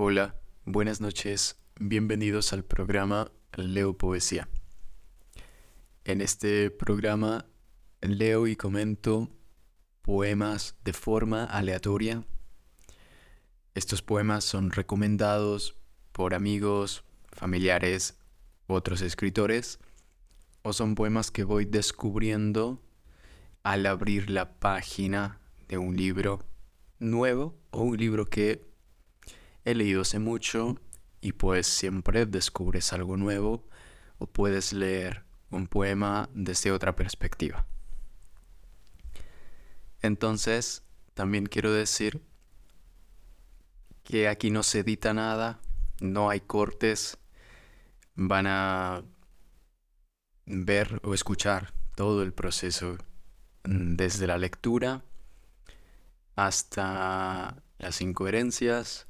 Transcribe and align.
Hola, 0.00 0.36
buenas 0.64 1.00
noches, 1.00 1.58
bienvenidos 1.80 2.52
al 2.52 2.62
programa 2.62 3.32
Leo 3.56 3.98
Poesía. 3.98 4.48
En 6.04 6.20
este 6.20 6.70
programa 6.70 7.46
leo 8.00 8.46
y 8.46 8.54
comento 8.54 9.28
poemas 10.02 10.76
de 10.84 10.92
forma 10.92 11.42
aleatoria. 11.46 12.24
Estos 13.74 14.00
poemas 14.00 14.44
son 14.44 14.70
recomendados 14.70 15.74
por 16.12 16.32
amigos, 16.32 17.02
familiares, 17.32 18.20
otros 18.68 19.02
escritores, 19.02 19.80
o 20.62 20.72
son 20.72 20.94
poemas 20.94 21.32
que 21.32 21.42
voy 21.42 21.64
descubriendo 21.64 22.80
al 23.64 23.84
abrir 23.84 24.30
la 24.30 24.60
página 24.60 25.40
de 25.66 25.76
un 25.76 25.96
libro 25.96 26.38
nuevo 27.00 27.58
o 27.72 27.82
un 27.82 27.96
libro 27.96 28.26
que 28.26 28.67
he 29.68 29.74
leído 29.74 30.00
hace 30.00 30.18
mucho 30.18 30.80
y 31.20 31.32
pues 31.32 31.66
siempre 31.66 32.24
descubres 32.24 32.94
algo 32.94 33.18
nuevo 33.18 33.66
o 34.16 34.26
puedes 34.26 34.72
leer 34.72 35.24
un 35.50 35.66
poema 35.66 36.30
desde 36.32 36.72
otra 36.72 36.96
perspectiva. 36.96 37.66
Entonces, 40.00 40.84
también 41.12 41.44
quiero 41.44 41.70
decir 41.70 42.22
que 44.04 44.26
aquí 44.28 44.50
no 44.50 44.62
se 44.62 44.80
edita 44.80 45.12
nada, 45.12 45.60
no 46.00 46.30
hay 46.30 46.40
cortes, 46.40 47.18
van 48.14 48.46
a 48.46 49.04
ver 50.46 50.98
o 51.04 51.12
escuchar 51.12 51.74
todo 51.94 52.22
el 52.22 52.32
proceso 52.32 52.96
mm, 53.64 53.96
desde 53.96 54.26
la 54.26 54.38
lectura 54.38 55.04
hasta 56.36 57.62
las 57.78 58.00
incoherencias 58.00 59.08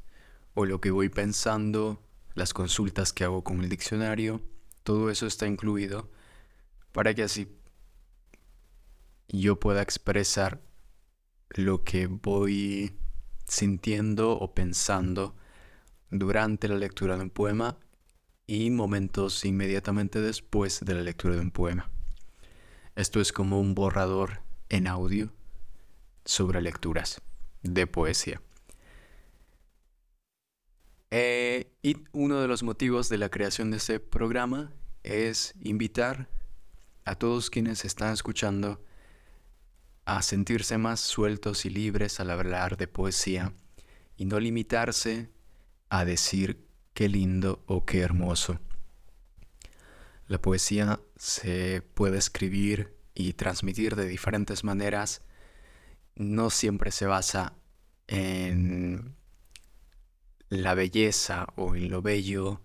o 0.58 0.66
lo 0.66 0.80
que 0.80 0.90
voy 0.90 1.08
pensando, 1.08 2.02
las 2.34 2.52
consultas 2.52 3.12
que 3.12 3.22
hago 3.22 3.44
con 3.44 3.62
el 3.62 3.68
diccionario, 3.68 4.42
todo 4.82 5.08
eso 5.08 5.28
está 5.28 5.46
incluido 5.46 6.10
para 6.90 7.14
que 7.14 7.22
así 7.22 7.46
yo 9.28 9.60
pueda 9.60 9.82
expresar 9.82 10.60
lo 11.50 11.84
que 11.84 12.08
voy 12.08 12.98
sintiendo 13.46 14.32
o 14.32 14.52
pensando 14.52 15.36
durante 16.10 16.66
la 16.66 16.74
lectura 16.74 17.16
de 17.16 17.22
un 17.22 17.30
poema 17.30 17.78
y 18.48 18.70
momentos 18.70 19.44
inmediatamente 19.44 20.20
después 20.20 20.80
de 20.80 20.94
la 20.94 21.02
lectura 21.02 21.36
de 21.36 21.42
un 21.42 21.52
poema. 21.52 21.88
Esto 22.96 23.20
es 23.20 23.32
como 23.32 23.60
un 23.60 23.76
borrador 23.76 24.40
en 24.70 24.88
audio 24.88 25.32
sobre 26.24 26.60
lecturas 26.62 27.22
de 27.62 27.86
poesía. 27.86 28.42
Eh, 31.10 31.72
y 31.82 31.96
uno 32.12 32.40
de 32.40 32.48
los 32.48 32.62
motivos 32.62 33.08
de 33.08 33.18
la 33.18 33.30
creación 33.30 33.70
de 33.70 33.78
este 33.78 33.98
programa 33.98 34.72
es 35.02 35.54
invitar 35.60 36.28
a 37.04 37.14
todos 37.14 37.48
quienes 37.48 37.84
están 37.84 38.12
escuchando 38.12 38.84
a 40.04 40.22
sentirse 40.22 40.76
más 40.76 41.00
sueltos 41.00 41.64
y 41.64 41.70
libres 41.70 42.20
al 42.20 42.30
hablar 42.30 42.76
de 42.76 42.88
poesía 42.88 43.54
y 44.16 44.26
no 44.26 44.38
limitarse 44.40 45.30
a 45.88 46.04
decir 46.04 46.66
qué 46.92 47.08
lindo 47.08 47.62
o 47.66 47.86
qué 47.86 48.00
hermoso. 48.00 48.58
La 50.26 50.40
poesía 50.42 51.00
se 51.16 51.82
puede 51.94 52.18
escribir 52.18 52.94
y 53.14 53.32
transmitir 53.32 53.96
de 53.96 54.06
diferentes 54.06 54.62
maneras. 54.62 55.22
No 56.16 56.50
siempre 56.50 56.90
se 56.90 57.06
basa 57.06 57.54
en 58.06 59.16
la 60.48 60.74
belleza 60.74 61.46
o 61.56 61.74
en 61.74 61.90
lo 61.90 62.02
bello 62.02 62.62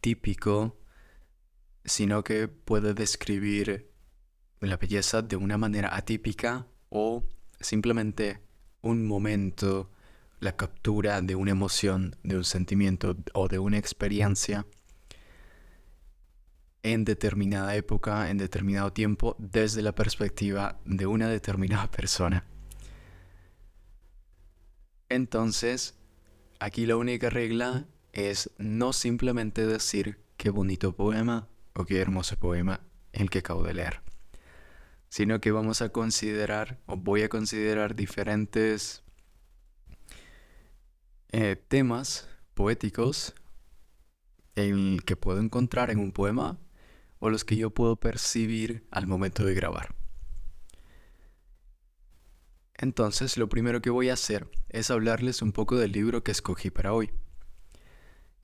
típico, 0.00 0.76
sino 1.84 2.22
que 2.24 2.48
puede 2.48 2.94
describir 2.94 3.90
la 4.60 4.76
belleza 4.76 5.22
de 5.22 5.36
una 5.36 5.58
manera 5.58 5.94
atípica 5.96 6.66
o 6.88 7.24
simplemente 7.60 8.40
un 8.82 9.06
momento, 9.06 9.90
la 10.40 10.56
captura 10.56 11.20
de 11.22 11.34
una 11.34 11.50
emoción, 11.50 12.16
de 12.22 12.36
un 12.36 12.44
sentimiento 12.44 13.16
o 13.34 13.48
de 13.48 13.58
una 13.58 13.78
experiencia 13.78 14.66
en 16.82 17.04
determinada 17.04 17.74
época, 17.74 18.30
en 18.30 18.38
determinado 18.38 18.92
tiempo, 18.92 19.34
desde 19.38 19.82
la 19.82 19.94
perspectiva 19.94 20.78
de 20.84 21.06
una 21.06 21.28
determinada 21.28 21.90
persona. 21.90 22.44
Entonces, 25.08 25.98
aquí 26.60 26.86
la 26.86 26.96
única 26.96 27.30
regla 27.30 27.86
es 28.12 28.50
no 28.58 28.92
simplemente 28.92 29.66
decir 29.66 30.18
qué 30.36 30.50
bonito 30.50 30.92
poema 30.94 31.48
o 31.74 31.84
qué 31.84 32.00
hermoso 32.00 32.36
poema 32.36 32.80
el 33.12 33.30
que 33.30 33.40
acabo 33.40 33.62
de 33.62 33.74
leer 33.74 34.06
sino 35.08 35.40
que 35.40 35.50
vamos 35.50 35.82
a 35.82 35.90
considerar 35.90 36.78
o 36.86 36.96
voy 36.96 37.22
a 37.22 37.28
considerar 37.28 37.94
diferentes 37.94 39.02
eh, 41.32 41.56
temas 41.68 42.28
poéticos 42.54 43.34
el 44.54 45.02
que 45.04 45.16
puedo 45.16 45.40
encontrar 45.40 45.90
en 45.90 45.98
un 45.98 46.12
poema 46.12 46.58
o 47.18 47.30
los 47.30 47.44
que 47.44 47.56
yo 47.56 47.70
puedo 47.70 47.96
percibir 47.96 48.86
al 48.90 49.06
momento 49.06 49.44
de 49.44 49.54
grabar. 49.54 49.94
Entonces, 52.78 53.38
lo 53.38 53.48
primero 53.48 53.80
que 53.80 53.90
voy 53.90 54.10
a 54.10 54.14
hacer 54.14 54.50
es 54.68 54.90
hablarles 54.90 55.40
un 55.42 55.52
poco 55.52 55.76
del 55.76 55.92
libro 55.92 56.22
que 56.22 56.32
escogí 56.32 56.70
para 56.70 56.92
hoy. 56.92 57.10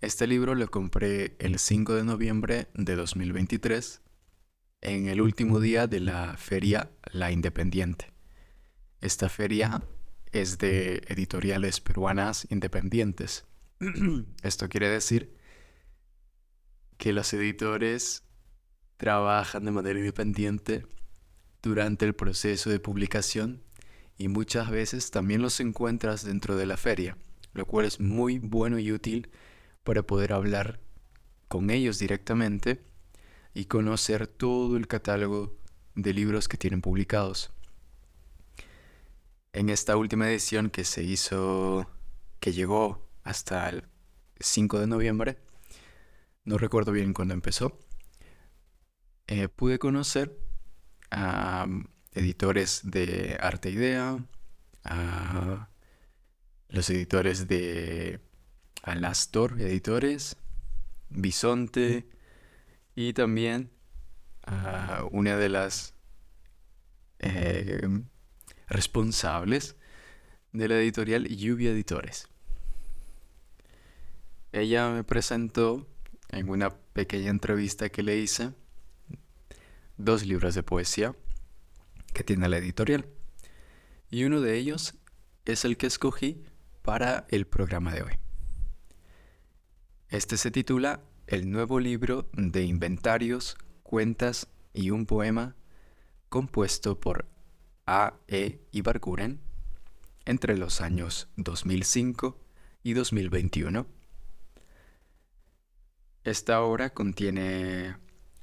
Este 0.01 0.27
libro 0.27 0.55
lo 0.55 0.69
compré 0.71 1.37
el 1.39 1.59
5 1.59 1.95
de 1.95 2.05
noviembre 2.05 2.69
de 2.75 2.97
2023 2.97 4.01
en 4.81 5.07
el 5.07 5.21
último 5.21 5.61
día 5.61 5.87
de 5.87 6.01
la 6.01 6.37
feria 6.37 6.91
La 7.13 7.31
Independiente. 7.31 8.13
Esta 9.01 9.29
feria 9.29 9.83
es 10.33 10.59
de 10.59 11.03
editoriales 11.07 11.81
peruanas 11.81 12.47
independientes. 12.51 13.45
Esto 14.43 14.69
quiere 14.69 14.89
decir 14.89 15.37
que 16.97 17.13
los 17.13 17.33
editores 17.33 18.25
trabajan 18.97 19.65
de 19.65 19.73
manera 19.73 19.99
independiente 19.99 20.87
durante 21.63 22.07
el 22.07 22.15
proceso 22.15 22.71
de 22.71 22.81
publicación 22.81 23.63
y 24.19 24.29
muchas 24.29 24.71
veces 24.71 25.11
también 25.11 25.43
los 25.43 25.61
encuentras 25.61 26.25
dentro 26.25 26.57
de 26.57 26.67
la 26.67 26.77
feria, 26.77 27.17
lo 27.55 27.67
cual 27.67 27.87
es 27.87 28.01
muy 28.01 28.39
bueno 28.39 28.79
y 28.79 28.93
útil 28.93 29.31
para 29.85 30.03
poder 30.03 30.33
hablar 30.33 30.81
con 31.49 31.71
ellos 31.71 31.99
directamente 31.99 32.83
y 33.55 33.67
conocer 33.67 34.27
todo 34.27 34.77
el 34.77 34.87
catálogo 34.87 35.57
de 35.95 36.15
libros 36.15 36.49
que 36.49 36.57
tienen 36.57 36.81
publicados. 36.81 37.53
En 39.53 39.69
esta 39.69 39.97
última 39.97 40.31
edición 40.31 40.71
que 40.71 40.85
se 40.85 41.03
hizo, 41.03 41.91
que 42.41 42.53
llegó 42.53 43.07
hasta 43.23 43.69
el 43.69 43.85
5 44.41 44.81
de 44.81 44.87
noviembre, 44.87 45.39
no 46.45 46.57
recuerdo 46.57 46.93
bien 46.93 47.13
cuándo 47.13 47.35
empezó, 47.35 47.79
eh, 49.27 49.49
pude 49.49 49.79
conocer 49.79 50.39
a 51.11 51.67
editores 52.15 52.81
de 52.85 53.37
Arte 53.41 53.71
Idea, 53.71 54.19
a 54.85 55.69
los 56.69 56.91
editores 56.91 57.49
de 57.49 58.21
Alastor 58.83 59.61
Editores, 59.61 60.37
Bisonte, 61.09 62.09
y 62.95 63.13
también 63.13 63.71
a 64.45 65.05
una 65.11 65.37
de 65.37 65.49
las 65.49 65.95
eh, 67.21 67.89
responsables 68.69 69.77
de 70.53 70.69
la 70.69 70.77
editorial 70.77 71.27
Lluvia 71.29 71.71
Editores. 71.71 72.29
Ella 74.53 74.91
me 74.91 75.05
presentó 75.05 75.87
en 76.29 76.49
una 76.51 76.71
pequeña 76.71 77.31
entrevista 77.31 77.89
que 77.89 78.03
le 78.03 78.19
hice 78.19 78.53
dos 79.97 80.27
libros 80.27 80.55
de 80.55 80.63
poesía 80.63 81.15
que 82.13 82.25
tiene 82.25 82.49
la 82.49 82.59
editorial. 82.59 83.07
Y 84.11 84.25
uno 84.25 84.41
de 84.41 84.57
ellos 84.57 84.95
es 85.45 85.65
el 85.65 85.77
que 85.77 85.87
escogí 85.87 86.45
para 86.83 87.27
el 87.31 87.47
programa 87.47 87.93
de 87.93 88.03
hoy. 88.03 88.13
Este 90.09 90.37
se 90.37 90.51
titula 90.51 91.01
el 91.27 91.51
nuevo 91.51 91.81
libro 91.81 92.29
de 92.35 92.65
inventarios, 92.65 93.57
cuentas 93.83 94.49
y 94.75 94.91
un 94.91 95.07
poema 95.07 95.57
compuesto 96.29 97.01
por 97.01 97.27
A. 97.87 98.15
E. 98.29 98.61
Ibarguren 98.73 99.41
entre 100.25 100.57
los 100.57 100.81
años 100.81 101.29
2005 101.37 102.39
y 102.83 102.93
2021. 102.93 103.87
Esta 106.25 106.63
obra 106.63 106.91
contiene 106.91 107.97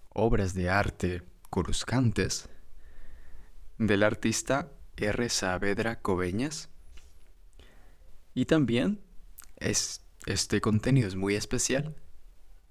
obras 0.09 0.53
de 0.53 0.69
arte 0.69 1.23
coruscantes 1.49 2.49
del 3.79 4.03
artista 4.03 4.71
R. 4.97 5.29
Saavedra 5.29 6.01
Coveñas 6.01 6.69
y 8.35 8.45
también 8.45 9.01
es 9.55 10.05
este 10.25 10.61
contenido 10.61 11.07
es 11.07 11.15
muy 11.15 11.35
especial, 11.35 11.95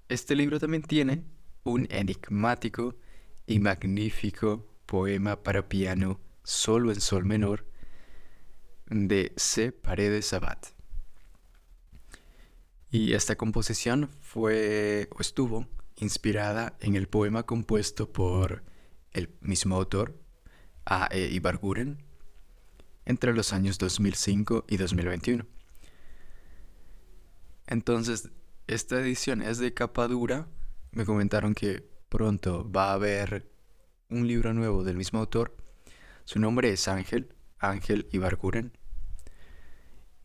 este 0.07 0.35
libro 0.35 0.59
también 0.59 0.83
tiene 0.83 1.25
un 1.63 1.87
enigmático 1.89 2.95
y 3.45 3.59
magnífico 3.59 4.65
poema 4.85 5.43
para 5.43 5.67
piano 5.67 6.19
solo 6.43 6.91
en 6.91 7.01
sol 7.01 7.25
menor 7.25 7.65
de 8.85 9.33
C. 9.35 9.71
Paredes 9.71 10.33
Abad. 10.33 10.59
Y 12.91 13.13
esta 13.13 13.35
composición 13.35 14.09
fue 14.21 15.09
o 15.11 15.21
estuvo 15.21 15.67
inspirada 15.97 16.77
en 16.79 16.95
el 16.95 17.07
poema 17.07 17.43
compuesto 17.43 18.11
por 18.11 18.63
el 19.11 19.35
mismo 19.41 19.75
autor, 19.75 20.19
A. 20.89 21.07
E. 21.11 21.29
Ibarguren, 21.31 21.99
entre 23.05 23.33
los 23.33 23.53
años 23.53 23.77
2005 23.77 24.65
y 24.67 24.77
2021. 24.77 25.45
Entonces, 27.67 28.29
esta 28.65 28.99
edición 28.99 29.43
es 29.43 29.59
de 29.59 29.73
capa 29.75 30.07
dura. 30.07 30.47
Me 30.91 31.05
comentaron 31.05 31.53
que 31.53 31.87
pronto 32.09 32.69
va 32.71 32.89
a 32.89 32.93
haber 32.93 33.47
un 34.09 34.27
libro 34.27 34.53
nuevo 34.55 34.83
del 34.83 34.97
mismo 34.97 35.19
autor. 35.19 35.55
Su 36.25 36.39
nombre 36.39 36.71
es 36.71 36.87
Ángel, 36.87 37.35
Ángel 37.59 38.07
Ibarguren. 38.11 38.75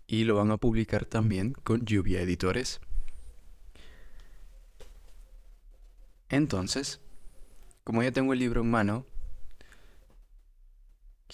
Y 0.07 0.25
lo 0.25 0.37
van 0.37 0.51
a 0.51 0.57
publicar 0.57 1.05
también 1.05 1.53
con 1.53 1.85
Lluvia 1.85 2.23
Editores. 2.23 2.81
Entonces, 6.31 7.01
como 7.85 8.03
ya 8.03 8.13
tengo 8.13 8.33
el 8.33 8.39
libro 8.39 8.63
en 8.63 8.71
mano, 8.71 9.07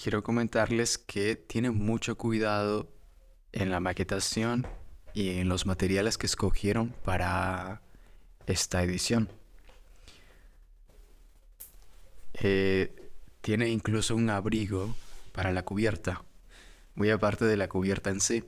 quiero 0.03 0.23
comentarles 0.23 0.97
que 0.97 1.37
tiene 1.37 1.71
mucho 1.71 2.17
cuidado 2.17 2.89
en 3.53 3.71
la 3.71 3.81
maquetación 3.81 4.67
y 5.13 5.41
en 5.41 5.49
los 5.49 5.67
materiales 5.67 6.17
que 6.17 6.27
escogieron 6.27 6.95
para 7.05 7.83
esta 8.47 8.83
edición. 8.83 9.29
Eh, 12.35 12.95
tiene 13.43 13.69
incluso 13.69 14.17
un 14.17 14.31
abrigo 14.31 14.95
para 15.33 15.53
la 15.53 15.65
cubierta, 15.65 16.25
muy 16.95 17.11
aparte 17.11 17.45
de 17.45 17.59
la 17.59 17.69
cubierta 17.69 18.09
en 18.09 18.21
sí. 18.21 18.45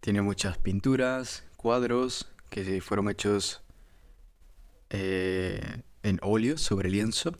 Tiene 0.00 0.20
muchas 0.20 0.58
pinturas, 0.58 1.44
cuadros 1.56 2.30
que 2.50 2.80
fueron 2.82 3.08
hechos 3.08 3.62
eh, 4.90 5.82
en 6.02 6.18
óleo 6.22 6.58
sobre 6.58 6.90
lienzo. 6.90 7.32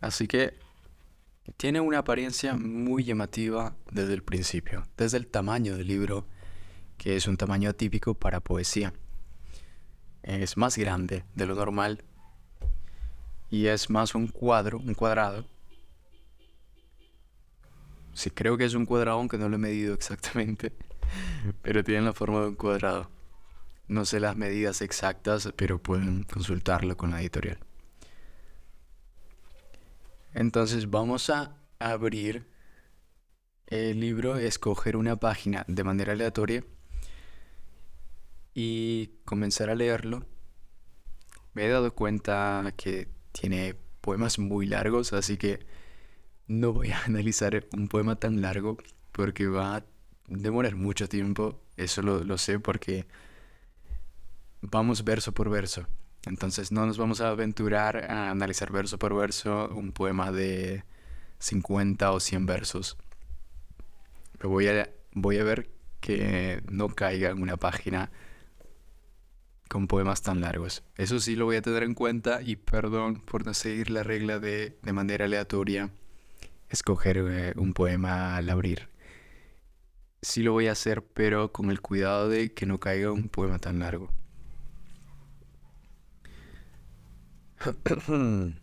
Así 0.00 0.26
que 0.26 0.54
tiene 1.56 1.80
una 1.80 1.98
apariencia 1.98 2.54
muy 2.54 3.04
llamativa 3.04 3.74
desde 3.90 4.14
el 4.14 4.22
principio, 4.22 4.86
desde 4.96 5.18
el 5.18 5.26
tamaño 5.26 5.76
del 5.76 5.86
libro, 5.86 6.26
que 6.96 7.16
es 7.16 7.26
un 7.26 7.36
tamaño 7.36 7.70
atípico 7.70 8.14
para 8.14 8.40
poesía. 8.40 8.92
Es 10.22 10.56
más 10.56 10.76
grande 10.76 11.24
de 11.34 11.46
lo 11.46 11.54
normal 11.54 12.04
y 13.50 13.66
es 13.66 13.90
más 13.90 14.14
un 14.14 14.28
cuadro, 14.28 14.78
un 14.78 14.94
cuadrado. 14.94 15.44
Sí, 18.12 18.30
creo 18.30 18.56
que 18.56 18.64
es 18.64 18.74
un 18.74 18.86
cuadrado, 18.86 19.18
aunque 19.18 19.38
no 19.38 19.48
lo 19.48 19.56
he 19.56 19.58
medido 19.58 19.94
exactamente, 19.94 20.72
pero 21.62 21.82
tiene 21.82 22.02
la 22.02 22.12
forma 22.12 22.40
de 22.40 22.48
un 22.48 22.54
cuadrado. 22.54 23.10
No 23.88 24.04
sé 24.04 24.20
las 24.20 24.36
medidas 24.36 24.82
exactas, 24.82 25.52
pero 25.56 25.82
pueden 25.82 26.22
consultarlo 26.22 26.96
con 26.96 27.10
la 27.10 27.20
editorial. 27.20 27.58
Entonces 30.34 30.90
vamos 30.90 31.30
a 31.30 31.56
abrir 31.78 32.46
el 33.66 34.00
libro, 34.00 34.36
escoger 34.36 34.96
una 34.96 35.16
página 35.16 35.64
de 35.68 35.84
manera 35.84 36.12
aleatoria 36.12 36.64
y 38.54 39.08
comenzar 39.24 39.70
a 39.70 39.74
leerlo. 39.74 40.26
Me 41.54 41.66
he 41.66 41.68
dado 41.68 41.94
cuenta 41.94 42.72
que 42.76 43.08
tiene 43.32 43.76
poemas 44.00 44.38
muy 44.38 44.66
largos, 44.66 45.12
así 45.12 45.36
que 45.36 45.66
no 46.46 46.72
voy 46.72 46.90
a 46.90 47.02
analizar 47.04 47.66
un 47.72 47.88
poema 47.88 48.16
tan 48.16 48.40
largo 48.40 48.76
porque 49.12 49.46
va 49.46 49.76
a 49.76 49.84
demorar 50.26 50.76
mucho 50.76 51.08
tiempo. 51.08 51.60
Eso 51.76 52.02
lo, 52.02 52.24
lo 52.24 52.38
sé 52.38 52.58
porque 52.58 53.06
vamos 54.60 55.04
verso 55.04 55.32
por 55.32 55.50
verso. 55.50 55.86
Entonces 56.26 56.72
no 56.72 56.86
nos 56.86 56.98
vamos 56.98 57.20
a 57.20 57.30
aventurar 57.30 58.10
a 58.10 58.30
analizar 58.30 58.70
verso 58.70 58.98
por 58.98 59.14
verso 59.14 59.68
un 59.74 59.92
poema 59.92 60.32
de 60.32 60.84
50 61.38 62.12
o 62.12 62.20
100 62.20 62.46
versos. 62.46 62.96
Voy 64.42 64.68
a, 64.68 64.90
voy 65.12 65.38
a 65.38 65.44
ver 65.44 65.70
que 66.00 66.62
no 66.70 66.88
caiga 66.88 67.30
en 67.30 67.42
una 67.42 67.56
página 67.56 68.10
con 69.68 69.86
poemas 69.86 70.22
tan 70.22 70.40
largos. 70.40 70.82
Eso 70.96 71.20
sí 71.20 71.36
lo 71.36 71.44
voy 71.44 71.56
a 71.56 71.62
tener 71.62 71.84
en 71.84 71.94
cuenta 71.94 72.42
y 72.42 72.56
perdón 72.56 73.20
por 73.20 73.46
no 73.46 73.54
seguir 73.54 73.90
la 73.90 74.02
regla 74.02 74.38
de 74.38 74.78
de 74.82 74.92
manera 74.92 75.26
aleatoria 75.26 75.90
escoger 76.70 77.18
eh, 77.18 77.52
un 77.56 77.74
poema 77.74 78.36
al 78.36 78.48
abrir. 78.48 78.88
Sí 80.22 80.42
lo 80.42 80.52
voy 80.52 80.68
a 80.68 80.72
hacer, 80.72 81.02
pero 81.02 81.52
con 81.52 81.70
el 81.70 81.80
cuidado 81.80 82.28
de 82.28 82.52
que 82.54 82.66
no 82.66 82.78
caiga 82.78 83.10
un 83.10 83.28
poema 83.28 83.58
tan 83.58 83.80
largo. 83.80 84.10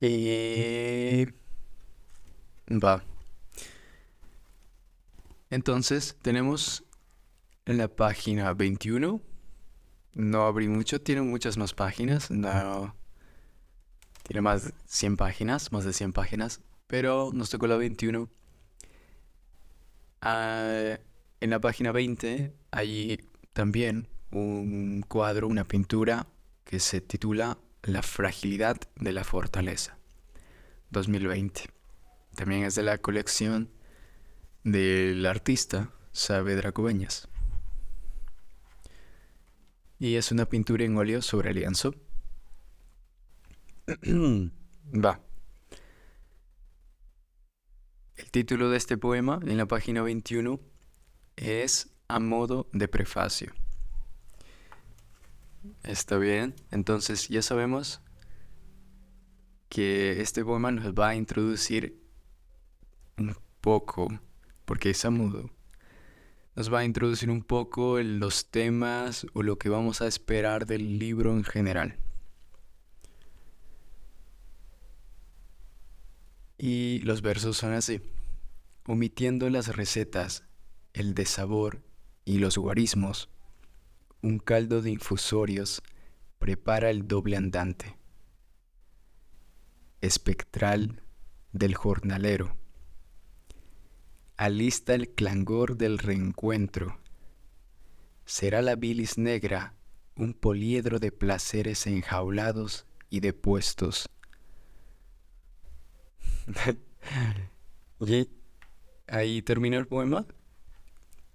y... 0.00 1.26
Va. 2.70 3.02
Entonces 5.50 6.16
tenemos 6.22 6.84
en 7.64 7.78
la 7.78 7.88
página 7.88 8.52
21. 8.52 9.20
No 10.14 10.42
abrí 10.42 10.68
mucho, 10.68 11.00
tiene 11.00 11.22
muchas 11.22 11.56
más 11.56 11.72
páginas. 11.72 12.30
No. 12.30 12.94
Tiene 14.22 14.42
más 14.42 14.66
de 14.66 14.74
100 14.86 15.16
páginas, 15.16 15.72
más 15.72 15.84
de 15.84 15.92
100 15.92 16.12
páginas. 16.12 16.60
Pero 16.86 17.30
nos 17.32 17.50
tocó 17.50 17.66
la 17.66 17.76
21. 17.76 18.28
Ah, 20.20 20.98
en 21.40 21.50
la 21.50 21.60
página 21.60 21.92
20 21.92 22.52
hay 22.70 23.18
también 23.52 24.08
un 24.30 25.02
cuadro, 25.08 25.48
una 25.48 25.64
pintura 25.64 26.26
que 26.64 26.80
se 26.80 27.00
titula 27.00 27.58
La 27.82 28.02
fragilidad 28.02 28.80
de 28.96 29.12
la 29.12 29.24
fortaleza 29.24 29.98
2020. 30.90 31.70
También 32.34 32.64
es 32.64 32.74
de 32.74 32.82
la 32.82 32.98
colección 32.98 33.70
del 34.64 35.26
artista 35.26 35.90
Saavedra 36.12 36.72
Cubeñas. 36.72 37.28
Y 39.98 40.16
es 40.16 40.32
una 40.32 40.46
pintura 40.46 40.84
en 40.84 40.96
óleo 40.96 41.22
sobre 41.22 41.54
lienzo. 41.54 41.94
Va. 44.06 45.20
El 48.16 48.30
título 48.30 48.70
de 48.70 48.76
este 48.76 48.96
poema 48.96 49.40
en 49.42 49.56
la 49.56 49.66
página 49.66 50.02
21 50.02 50.60
es 51.36 51.90
A 52.08 52.18
modo 52.18 52.68
de 52.72 52.88
prefacio. 52.88 53.52
Está 55.84 56.18
bien, 56.18 56.54
entonces 56.70 57.28
ya 57.28 57.40
sabemos 57.40 58.00
que 59.68 60.20
este 60.20 60.44
poema 60.44 60.72
nos 60.72 60.92
va 60.92 61.10
a 61.10 61.14
introducir 61.14 62.02
un 63.16 63.36
poco, 63.60 64.08
porque 64.64 64.90
es 64.90 65.04
a 65.04 65.10
nos 65.10 66.72
va 66.72 66.80
a 66.80 66.84
introducir 66.84 67.30
un 67.30 67.42
poco 67.42 67.98
en 67.98 68.18
los 68.18 68.50
temas 68.50 69.26
o 69.34 69.42
lo 69.42 69.56
que 69.56 69.68
vamos 69.68 70.02
a 70.02 70.06
esperar 70.06 70.66
del 70.66 70.98
libro 70.98 71.32
en 71.32 71.44
general. 71.44 71.96
Y 76.58 76.98
los 77.00 77.22
versos 77.22 77.56
son 77.56 77.72
así, 77.72 78.02
omitiendo 78.86 79.48
las 79.48 79.74
recetas, 79.76 80.44
el 80.92 81.14
desabor 81.14 81.82
y 82.24 82.38
los 82.38 82.58
guarismos 82.58 83.30
un 84.22 84.38
caldo 84.38 84.82
de 84.82 84.90
infusorios 84.90 85.82
prepara 86.38 86.90
el 86.90 87.06
doble 87.08 87.36
andante. 87.36 87.96
Espectral 90.00 91.02
del 91.52 91.74
jornalero. 91.74 92.56
Alista 94.36 94.94
el 94.94 95.10
clangor 95.10 95.76
del 95.76 95.98
reencuentro. 95.98 96.98
Será 98.24 98.62
la 98.62 98.76
bilis 98.76 99.18
negra 99.18 99.74
un 100.16 100.34
poliedro 100.34 100.98
de 100.98 101.10
placeres 101.12 101.86
enjaulados 101.86 102.86
y 103.10 103.20
depuestos. 103.20 104.08
y 108.00 108.28
ahí 109.08 109.42
termina 109.42 109.78
el 109.78 109.86
poema. 109.86 110.26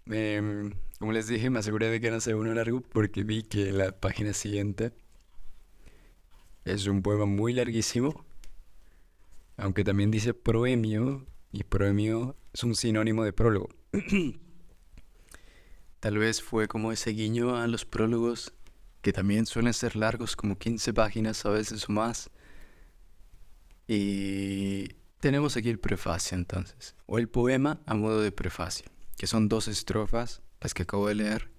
Em, 0.06 0.74
como 1.00 1.12
les 1.12 1.28
dije, 1.28 1.50
me 1.50 1.60
aseguré 1.60 1.90
de 1.90 2.02
que 2.02 2.12
no 2.12 2.20
sea 2.20 2.36
uno 2.36 2.54
largo 2.54 2.82
porque 2.82 3.24
vi 3.24 3.44
que 3.44 3.72
la 3.72 3.92
página 3.92 4.34
siguiente 4.34 4.94
es 6.66 6.88
un 6.88 7.02
poema 7.02 7.26
muy 7.26 7.54
larguísimo, 7.54 8.26
aunque 9.58 9.84
también 9.84 10.12
dice 10.12 10.34
proemio 10.34 11.26
y 11.52 11.64
proemio 11.64 12.36
es 12.54 12.64
un 12.64 12.76
sinónimo 12.76 13.24
de 13.24 13.34
prólogo. 13.34 13.70
Tal 16.00 16.18
vez 16.18 16.42
fue 16.42 16.68
como 16.68 16.92
ese 16.92 17.12
guiño 17.12 17.56
a 17.56 17.68
los 17.68 17.86
prólogos, 17.86 18.54
que 19.02 19.14
también 19.14 19.46
suelen 19.46 19.74
ser 19.74 19.96
largos, 19.96 20.36
como 20.36 20.58
15 20.58 20.94
páginas 20.94 21.46
a 21.46 21.50
veces 21.50 21.88
o 21.90 21.92
más. 21.92 22.30
Y 23.88 24.90
tenemos 25.20 25.58
aquí 25.58 25.70
el 25.70 25.80
prefacio 25.80 26.38
entonces, 26.38 26.96
o 27.06 27.18
el 27.18 27.30
poema 27.30 27.82
a 27.86 27.96
modo 27.96 28.22
de 28.22 28.32
prefacio, 28.32 28.88
que 29.16 29.28
son 29.28 29.48
dos 29.48 29.68
estrofas, 29.68 30.42
las 30.62 30.74
que 30.74 30.84
acabo 30.84 31.08
de 31.08 31.16
leer. 31.16 31.52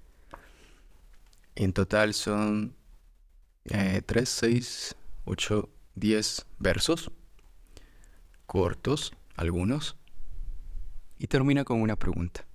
En 1.54 1.72
total 1.72 2.14
son 2.14 2.76
3, 3.64 4.28
6, 4.28 4.96
8, 5.24 5.68
10 5.94 6.46
versos, 6.58 7.10
cortos 8.46 9.12
algunos, 9.36 9.96
y 11.18 11.26
termina 11.26 11.64
con 11.64 11.80
una 11.80 11.96
pregunta. 11.96 12.46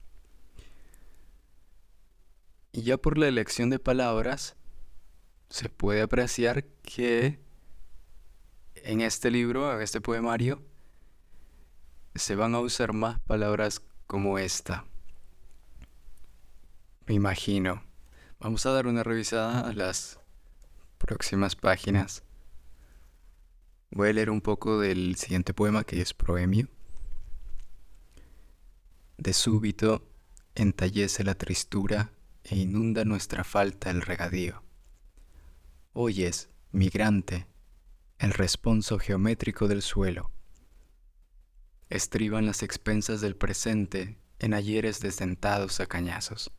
Y 2.71 2.81
ya 2.83 2.97
por 2.97 3.17
la 3.17 3.27
elección 3.27 3.69
de 3.69 3.79
palabras, 3.79 4.55
se 5.49 5.69
puede 5.69 6.01
apreciar 6.01 6.65
que 6.81 7.39
en 8.75 9.01
este 9.01 9.29
libro, 9.29 9.75
en 9.75 9.81
este 9.81 10.01
poemario, 10.01 10.63
se 12.15 12.35
van 12.35 12.55
a 12.55 12.59
usar 12.59 12.93
más 12.93 13.19
palabras 13.19 13.81
como 14.07 14.39
esta. 14.39 14.85
Me 17.05 17.15
imagino. 17.15 17.83
Vamos 18.39 18.65
a 18.65 18.71
dar 18.71 18.87
una 18.87 19.03
revisada 19.03 19.67
a 19.67 19.73
las 19.73 20.19
próximas 20.97 21.55
páginas. 21.55 22.23
Voy 23.91 24.09
a 24.09 24.13
leer 24.13 24.29
un 24.29 24.39
poco 24.39 24.79
del 24.79 25.17
siguiente 25.17 25.53
poema 25.53 25.83
que 25.83 26.01
es 26.01 26.13
Proemio. 26.13 26.69
De 29.17 29.33
súbito 29.33 30.07
entallece 30.55 31.25
la 31.25 31.35
tristura 31.35 32.13
e 32.45 32.55
inunda 32.55 33.03
nuestra 33.03 33.43
falta 33.43 33.91
el 33.91 34.01
regadío. 34.01 34.63
Oyes, 35.91 36.49
migrante, 36.71 37.47
el 38.17 38.31
responso 38.31 38.97
geométrico 38.97 39.67
del 39.67 39.81
suelo. 39.81 40.31
Estriban 41.89 42.45
las 42.45 42.63
expensas 42.63 43.19
del 43.19 43.35
presente 43.35 44.17
en 44.39 44.53
ayeres 44.53 45.01
desdentados 45.01 45.81
a 45.81 45.85
cañazos, 45.85 46.51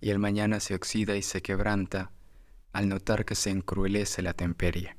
y 0.00 0.10
el 0.10 0.18
mañana 0.18 0.60
se 0.60 0.74
oxida 0.74 1.16
y 1.16 1.22
se 1.22 1.42
quebranta 1.42 2.10
al 2.72 2.88
notar 2.88 3.24
que 3.24 3.34
se 3.34 3.50
encruelece 3.50 4.22
la 4.22 4.34
temperie. 4.34 4.96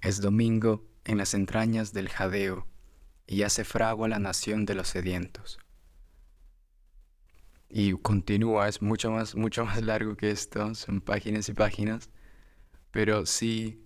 Es 0.00 0.20
domingo 0.20 0.84
en 1.04 1.18
las 1.18 1.34
entrañas 1.34 1.92
del 1.92 2.08
jadeo 2.08 2.66
y 3.26 3.42
hace 3.42 3.64
fragua 3.64 4.08
la 4.08 4.18
nación 4.18 4.64
de 4.64 4.74
los 4.74 4.88
sedientos. 4.88 5.58
Y 7.68 7.92
continúa, 7.92 8.68
es 8.68 8.80
mucho 8.80 9.10
más, 9.10 9.34
mucho 9.34 9.64
más 9.66 9.82
largo 9.82 10.16
que 10.16 10.30
esto, 10.30 10.74
son 10.74 11.00
páginas 11.02 11.48
y 11.48 11.52
páginas, 11.52 12.08
pero 12.90 13.26
sí, 13.26 13.82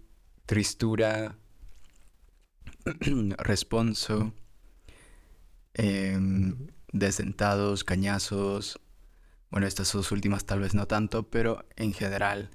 tristura, 0.47 1.37
responso, 3.39 4.33
em, 5.75 6.69
desdentados, 6.93 7.83
cañazos, 7.83 8.79
bueno, 9.53 9.67
estas 9.67 9.93
dos 9.93 10.11
últimas 10.13 10.47
tal 10.47 10.61
vez 10.61 10.75
no 10.75 10.87
tanto, 10.87 11.29
pero 11.29 11.67
en 11.77 11.93
general 11.93 12.49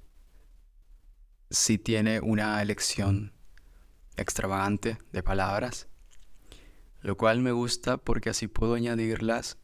sí 1.52 1.78
tiene 1.78 2.20
una 2.22 2.60
elección 2.60 3.34
extravagante 4.16 4.98
de 5.12 5.22
palabras, 5.22 5.88
lo 7.02 7.16
cual 7.16 7.42
me 7.42 7.52
gusta 7.52 7.98
porque 7.98 8.32
así 8.32 8.48
puedo 8.48 8.74
añadirlas 8.74 9.60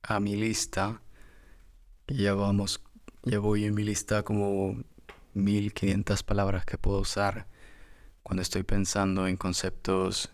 a 0.00 0.20
mi 0.20 0.36
lista. 0.36 1.02
Ya 2.08 2.32
vamos, 2.32 2.82
ya 3.24 3.40
voy 3.40 3.66
en 3.66 3.74
mi 3.74 3.84
lista 3.84 4.22
como 4.22 4.82
1500 5.34 6.22
palabras 6.22 6.64
que 6.64 6.78
puedo 6.78 7.00
usar 7.00 7.46
cuando 8.22 8.40
estoy 8.40 8.62
pensando 8.62 9.26
en 9.26 9.36
conceptos 9.36 10.30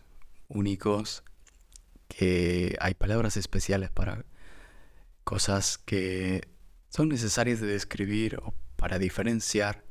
únicos, 0.47 1.25
que 2.07 2.77
hay 2.81 2.95
palabras 2.95 3.37
especiales 3.37 3.91
para 3.91 4.25
cosas 5.27 5.77
que 5.77 6.47
son 6.89 7.09
necesarias 7.09 7.61
de 7.61 7.67
describir 7.67 8.39
o 8.45 8.55
para 8.77 9.01
diferenciar 9.01 9.83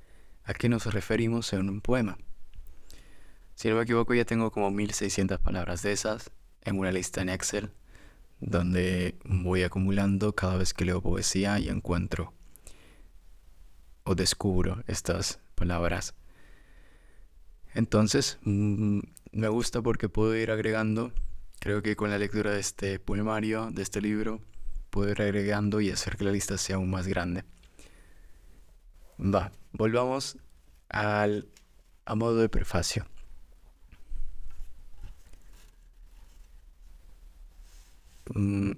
a 0.46 0.54
qué 0.54 0.70
nos 0.70 0.86
referimos 0.94 1.52
en 1.52 1.70
un 1.70 1.82
poema. 1.82 2.18
Si 3.54 3.68
no 3.68 3.76
me 3.76 3.84
equivoco, 3.84 4.14
ya 4.14 4.24
tengo 4.24 4.50
como 4.50 4.72
1600 4.72 5.38
palabras 5.42 5.82
de 5.82 5.92
esas 5.92 6.32
en 6.62 6.80
una 6.80 6.94
lista 6.94 7.22
en 7.22 7.28
Excel, 7.28 7.74
donde 8.40 9.18
voy 9.26 9.64
acumulando 9.64 10.34
cada 10.34 10.56
vez 10.56 10.74
que 10.74 10.86
leo 10.86 11.02
poesía 11.02 11.60
y 11.60 11.68
encuentro 11.68 12.34
o 14.06 14.16
descubro 14.16 14.86
estas 14.88 15.42
palabras. 15.56 16.16
Entonces, 17.74 18.40
mm, 18.44 19.00
me 19.34 19.50
gusta 19.50 19.82
porque 19.82 20.08
puedo 20.08 20.34
ir 20.34 20.50
agregando, 20.50 21.12
creo 21.60 21.82
que 21.82 21.98
con 21.98 22.10
la 22.10 22.18
lectura 22.18 22.52
de 22.52 22.62
este 22.62 23.00
poemario, 23.00 23.70
de 23.72 23.82
este 23.82 24.00
libro, 24.00 24.40
puedo 24.96 25.12
ir 25.12 25.22
agregando 25.22 25.82
y 25.82 25.92
hacer 25.92 26.16
que 26.16 26.24
la 26.24 26.32
lista 26.32 26.58
sea 26.58 26.78
aún 26.78 26.90
más 26.90 27.06
grande. 27.06 27.44
Va, 29.20 29.52
volvamos 29.74 30.38
al, 30.88 31.50
a 32.06 32.16
modo 32.16 32.38
de 32.38 32.48
prefacio. 32.48 33.06
Mm, 38.34 38.72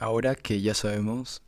ahora 0.00 0.34
que 0.34 0.60
ya 0.60 0.74
sabemos 0.74 1.40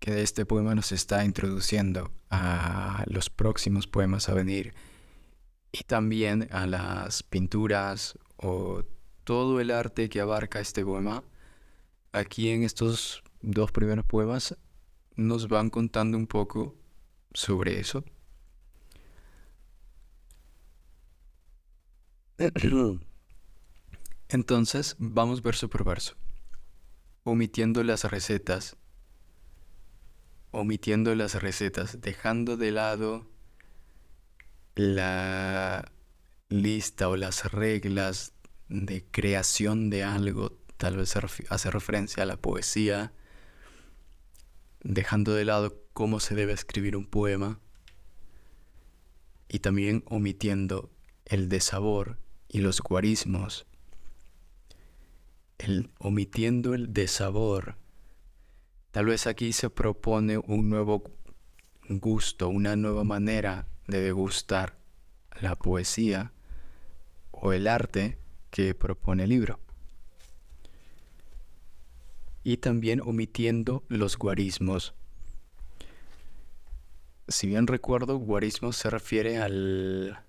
que 0.00 0.22
este 0.22 0.44
poema 0.44 0.74
nos 0.74 0.90
está 0.90 1.24
introduciendo 1.24 2.10
a 2.30 3.04
los 3.06 3.30
próximos 3.30 3.86
poemas 3.86 4.28
a 4.28 4.34
venir 4.34 4.74
y 5.70 5.84
también 5.84 6.48
a 6.50 6.66
las 6.66 7.22
pinturas 7.22 8.18
o 8.38 8.82
todo 9.22 9.60
el 9.60 9.70
arte 9.70 10.08
que 10.08 10.20
abarca 10.20 10.58
este 10.58 10.84
poema, 10.84 11.22
aquí 12.10 12.50
en 12.50 12.64
estos 12.64 13.22
dos 13.42 13.72
primeros 13.72 14.04
poemas 14.04 14.56
nos 15.16 15.48
van 15.48 15.70
contando 15.70 16.16
un 16.18 16.26
poco 16.26 16.76
sobre 17.32 17.80
eso. 17.80 18.04
Entonces, 24.28 24.96
vamos 24.98 25.42
verso 25.42 25.70
por 25.70 25.84
verso, 25.84 26.16
omitiendo 27.24 27.82
las 27.82 28.04
recetas, 28.04 28.76
omitiendo 30.50 31.14
las 31.14 31.40
recetas, 31.40 32.00
dejando 32.00 32.56
de 32.56 32.72
lado 32.72 33.30
la 34.74 35.90
lista 36.48 37.08
o 37.08 37.16
las 37.16 37.50
reglas 37.52 38.32
de 38.68 39.04
creación 39.10 39.90
de 39.90 40.04
algo, 40.04 40.58
tal 40.76 40.96
vez 40.96 41.14
hace 41.48 41.70
referencia 41.70 42.22
a 42.22 42.26
la 42.26 42.36
poesía, 42.36 43.12
dejando 44.86 45.34
de 45.34 45.44
lado 45.44 45.76
cómo 45.92 46.20
se 46.20 46.34
debe 46.34 46.52
escribir 46.52 46.96
un 46.96 47.06
poema 47.06 47.58
y 49.48 49.58
también 49.58 50.04
omitiendo 50.06 50.90
el 51.24 51.48
desabor 51.48 52.18
y 52.48 52.60
los 52.60 52.80
guarismos, 52.80 53.66
el, 55.58 55.90
omitiendo 55.98 56.74
el 56.74 56.92
desabor. 56.92 57.76
Tal 58.92 59.06
vez 59.06 59.26
aquí 59.26 59.52
se 59.52 59.70
propone 59.70 60.38
un 60.38 60.70
nuevo 60.70 61.02
gusto, 61.88 62.48
una 62.48 62.76
nueva 62.76 63.04
manera 63.04 63.66
de 63.88 64.00
degustar 64.00 64.78
la 65.40 65.56
poesía 65.56 66.32
o 67.32 67.52
el 67.52 67.66
arte 67.66 68.18
que 68.50 68.74
propone 68.74 69.24
el 69.24 69.30
libro 69.30 69.65
y 72.46 72.58
también 72.58 73.00
omitiendo 73.00 73.82
los 73.88 74.16
guarismos. 74.16 74.94
Si 77.26 77.48
bien 77.48 77.66
recuerdo, 77.66 78.18
guarismo 78.18 78.72
se 78.72 78.88
refiere 78.88 79.38
al, 79.38 80.20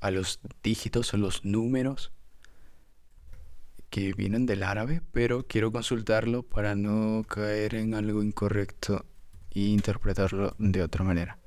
a 0.00 0.10
los 0.10 0.40
dígitos 0.64 1.14
o 1.14 1.16
los 1.16 1.44
números 1.44 2.10
que 3.88 4.14
vienen 4.14 4.46
del 4.46 4.64
árabe, 4.64 5.00
pero 5.12 5.46
quiero 5.46 5.70
consultarlo 5.70 6.42
para 6.42 6.74
no 6.74 7.22
caer 7.22 7.76
en 7.76 7.94
algo 7.94 8.20
incorrecto 8.24 9.06
e 9.52 9.60
interpretarlo 9.60 10.56
de 10.58 10.82
otra 10.82 11.04
manera. 11.04 11.38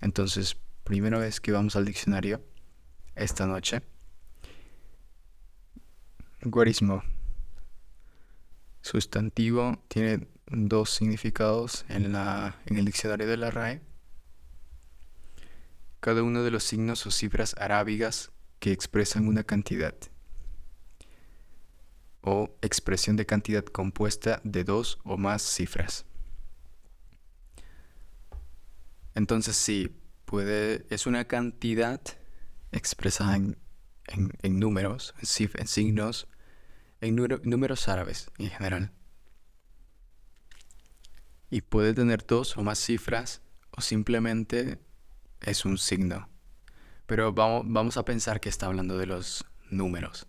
Entonces, 0.00 0.56
primera 0.84 1.18
vez 1.18 1.38
que 1.38 1.52
vamos 1.52 1.76
al 1.76 1.84
diccionario 1.84 2.42
esta 3.14 3.46
noche. 3.46 3.82
Guarismo 6.40 7.02
Sustantivo 8.82 9.82
tiene 9.88 10.28
dos 10.46 10.90
significados 10.90 11.84
en, 11.88 12.12
la, 12.12 12.60
en 12.66 12.76
el 12.76 12.84
diccionario 12.84 13.26
de 13.26 13.36
la 13.36 13.50
RAE. 13.50 13.80
Cada 16.00 16.22
uno 16.22 16.42
de 16.42 16.50
los 16.50 16.64
signos 16.64 17.06
o 17.06 17.10
cifras 17.10 17.54
arábigas 17.58 18.32
que 18.58 18.72
expresan 18.72 19.26
una 19.26 19.44
cantidad. 19.44 19.94
o 22.24 22.56
expresión 22.62 23.16
de 23.16 23.26
cantidad 23.26 23.64
compuesta 23.64 24.40
de 24.44 24.62
dos 24.62 24.98
o 25.04 25.16
más 25.16 25.42
cifras. 25.42 26.04
Entonces 29.14 29.56
sí, 29.56 29.90
puede, 30.24 30.86
es 30.88 31.06
una 31.06 31.26
cantidad 31.26 32.00
expresada 32.70 33.36
en, 33.36 33.56
números, 34.42 35.14
en, 35.20 35.66
signos, 35.66 36.28
en 37.02 37.16
números 37.16 37.88
árabes 37.88 38.30
en 38.38 38.48
general. 38.48 38.92
Y 41.50 41.60
puede 41.60 41.92
tener 41.92 42.24
dos 42.26 42.56
o 42.56 42.62
más 42.62 42.78
cifras 42.78 43.42
o 43.72 43.82
simplemente 43.82 44.78
es 45.40 45.64
un 45.64 45.76
signo. 45.76 46.28
Pero 47.06 47.32
vamos, 47.32 47.64
vamos 47.66 47.96
a 47.96 48.04
pensar 48.04 48.40
que 48.40 48.48
está 48.48 48.66
hablando 48.66 48.96
de 48.96 49.06
los 49.06 49.44
números, 49.68 50.28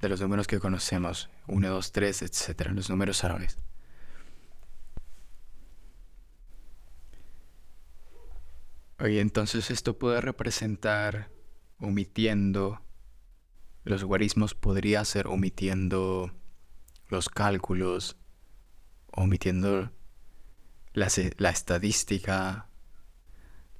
de 0.00 0.08
los 0.08 0.20
números 0.20 0.46
que 0.46 0.58
conocemos, 0.58 1.28
1, 1.46 1.68
2, 1.68 1.92
3, 1.92 2.22
etcétera, 2.22 2.72
los 2.72 2.88
números 2.88 3.22
árabes. 3.22 3.58
Oye, 8.98 9.20
entonces 9.20 9.70
esto 9.70 9.98
puede 9.98 10.22
representar 10.22 11.28
omitiendo 11.78 12.80
los 13.84 14.02
guarismos, 14.04 14.54
podría 14.54 15.04
ser 15.04 15.26
omitiendo 15.26 16.32
los 17.08 17.28
cálculos, 17.28 18.16
omitiendo 19.12 19.90
la, 20.92 21.08
la 21.36 21.50
estadística, 21.50 22.68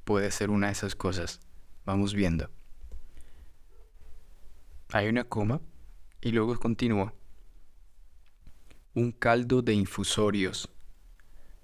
puede 0.05 0.31
ser 0.31 0.51
una 0.51 0.69
de 0.69 0.73
esas 0.75 0.95
cosas. 0.95 1.41
Vamos 1.85 2.15
viendo. 2.15 2.51
Hay 4.93 5.09
una 5.09 5.25
coma 5.25 5.61
y 6.21 6.31
luego 6.33 6.59
continúa. 6.59 7.15
Un 8.95 9.11
caldo 9.11 9.63
de 9.63 9.75
infusorios 9.75 10.71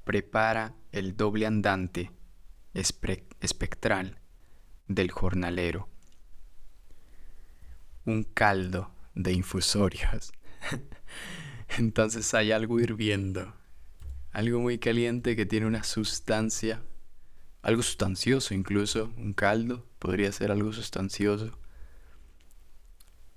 prepara 0.05 0.75
el 0.91 1.17
doble 1.17 1.47
andante 1.47 2.11
espectral 2.75 4.19
del 4.89 5.11
jornalero. 5.11 5.89
Un 8.05 8.25
caldo 8.25 8.91
de 9.15 9.33
infusorios. 9.33 10.33
Entonces 11.79 12.33
hay 12.35 12.53
algo 12.53 12.81
hirviendo, 12.81 13.55
algo 14.33 14.61
muy 14.61 14.79
caliente 14.79 15.37
que 15.37 15.47
tiene 15.47 15.67
una 15.67 15.85
sustancia, 15.85 16.83
algo 17.63 17.83
sustancioso 17.83 18.55
incluso, 18.55 19.13
un 19.17 19.33
caldo 19.35 19.87
podría 19.99 20.33
ser 20.33 20.51
algo 20.51 20.73
sustancioso. 20.73 21.59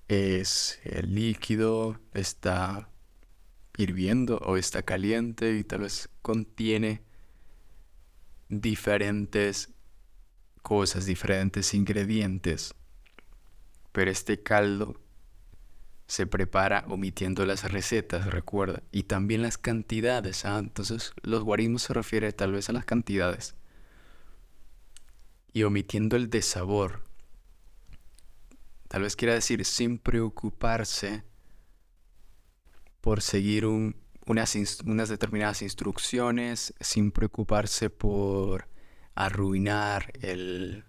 Es 0.07 0.79
el 0.83 1.13
líquido, 1.13 1.99
está 2.13 2.89
hirviendo 3.77 4.37
o 4.37 4.57
está 4.57 4.83
caliente 4.83 5.57
y 5.57 5.63
tal 5.63 5.81
vez 5.81 6.09
contiene 6.21 7.01
diferentes 8.49 9.69
cosas, 10.61 11.05
diferentes 11.05 11.73
ingredientes. 11.73 12.75
Pero 13.93 14.11
este 14.11 14.43
caldo 14.43 14.99
se 16.07 16.27
prepara 16.27 16.83
omitiendo 16.89 17.45
las 17.45 17.71
recetas, 17.71 18.25
recuerda, 18.27 18.83
y 18.91 19.03
también 19.03 19.41
las 19.41 19.57
cantidades. 19.57 20.43
¿ah? 20.43 20.59
Entonces, 20.59 21.13
los 21.21 21.43
guarismos 21.43 21.83
se 21.83 21.93
refiere 21.93 22.33
tal 22.33 22.51
vez 22.51 22.69
a 22.69 22.73
las 22.73 22.83
cantidades. 22.83 23.55
Y 25.53 25.63
omitiendo 25.63 26.17
el 26.17 26.29
desabor. 26.29 27.03
Tal 28.89 29.03
vez 29.03 29.15
quiera 29.15 29.33
decir 29.33 29.63
sin 29.63 29.97
preocuparse 29.97 31.23
por 32.99 33.21
seguir 33.21 33.65
un 33.65 34.03
unas, 34.25 34.55
unas 34.85 35.09
determinadas 35.09 35.61
instrucciones 35.61 36.73
sin 36.79 37.11
preocuparse 37.11 37.89
por 37.89 38.67
arruinar 39.15 40.11
el, 40.21 40.85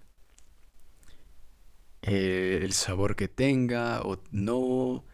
el 2.03 2.44
sabor 2.73 3.17
que 3.17 3.29
tenga 3.29 4.01
o 4.03 4.21
no 4.31 5.05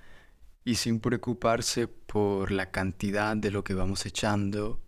y 0.64 0.76
sin 0.76 1.00
preocuparse 1.00 1.88
por 1.88 2.52
la 2.52 2.70
cantidad 2.70 3.36
de 3.36 3.50
lo 3.50 3.64
que 3.64 3.74
vamos 3.74 4.06
echando 4.06 4.80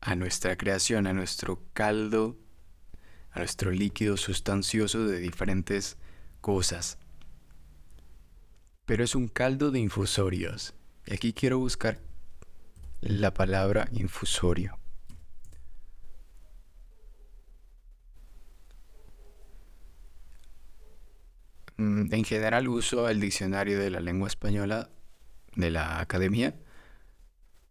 a 0.00 0.14
nuestra 0.14 0.56
creación, 0.56 1.06
a 1.06 1.12
nuestro 1.12 1.62
caldo, 1.72 2.36
a 3.32 3.38
nuestro 3.38 3.70
líquido 3.70 4.16
sustancioso 4.16 5.04
de 5.06 5.18
diferentes 5.18 5.96
cosas. 6.40 6.98
Pero 8.86 9.04
es 9.04 9.14
un 9.14 9.28
caldo 9.28 9.70
de 9.70 9.80
infusorios. 9.80 10.74
Y 11.06 11.14
aquí 11.14 11.32
quiero 11.32 11.58
buscar 11.58 12.00
la 13.00 13.32
palabra 13.32 13.88
infusorio. 13.92 14.79
En 21.80 22.24
general 22.24 22.68
uso 22.68 23.08
el 23.08 23.20
diccionario 23.20 23.78
de 23.78 23.90
la 23.90 24.00
lengua 24.00 24.28
española 24.28 24.90
de 25.56 25.70
la 25.70 26.00
academia, 26.00 26.54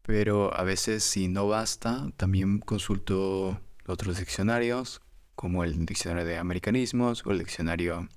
pero 0.03 0.55
a 0.55 0.63
veces 0.63 1.03
si 1.03 1.27
no 1.27 1.47
basta, 1.47 2.07
también 2.17 2.59
consulto 2.59 3.61
otros 3.85 4.17
diccionarios, 4.17 5.01
como 5.35 5.63
el 5.63 5.85
diccionario 5.85 6.25
de 6.25 6.37
americanismos 6.37 7.25
o 7.25 7.31
el 7.31 7.39
diccionario 7.39 8.09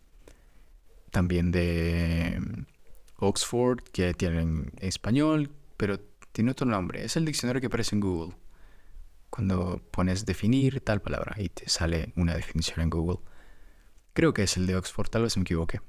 también 1.10 1.52
de 1.52 2.40
Oxford, 3.18 3.80
que 3.92 4.14
tienen 4.14 4.72
español, 4.80 5.50
pero 5.76 6.00
tiene 6.32 6.52
otro 6.52 6.66
nombre. 6.66 7.04
Es 7.04 7.16
el 7.16 7.26
diccionario 7.26 7.60
que 7.60 7.66
aparece 7.66 7.94
en 7.94 8.00
Google. 8.00 8.34
Cuando 9.30 9.80
pones 9.90 10.26
definir 10.26 10.80
tal 10.80 11.00
palabra 11.00 11.36
y 11.38 11.48
te 11.50 11.68
sale 11.68 12.12
una 12.16 12.34
definición 12.34 12.80
en 12.80 12.90
Google. 12.90 13.18
Creo 14.12 14.34
que 14.34 14.42
es 14.42 14.56
el 14.56 14.66
de 14.66 14.76
Oxford, 14.76 15.08
tal 15.08 15.22
vez 15.22 15.36
me 15.36 15.42
equivoque. 15.42 15.80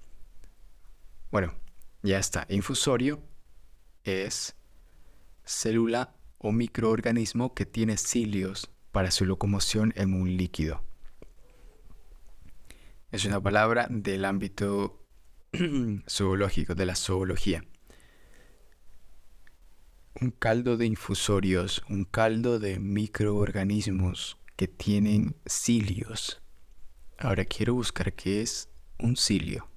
Bueno, 1.32 1.54
ya 2.02 2.20
está. 2.20 2.46
Infusorio 2.50 3.22
es 4.04 4.56
célula 5.44 6.16
o 6.38 6.52
microorganismo 6.52 7.54
que 7.54 7.66
tiene 7.66 7.98
cilios 7.98 8.70
para 8.92 9.12
su 9.12 9.26
locomoción 9.26 9.94
en 9.96 10.14
un 10.14 10.38
líquido. 10.38 10.84
Es 13.12 13.26
una 13.26 13.42
palabra 13.42 13.88
del 13.90 14.26
ámbito 14.26 15.06
zoológico, 16.10 16.76
de 16.76 16.86
la 16.86 16.96
zoología 16.96 17.64
un 20.22 20.32
caldo 20.32 20.78
de 20.78 20.86
infusorios, 20.86 21.84
un 21.90 22.06
caldo 22.06 22.60
de 22.60 22.80
microorganismos 22.80 24.38
que 24.56 24.68
tienen 24.68 25.36
cilios. 25.46 26.43
Ahora 27.24 27.46
quiero 27.46 27.74
buscar 27.74 28.12
qué 28.12 28.42
es 28.42 28.68
un 29.00 29.16
cilio. 29.16 29.70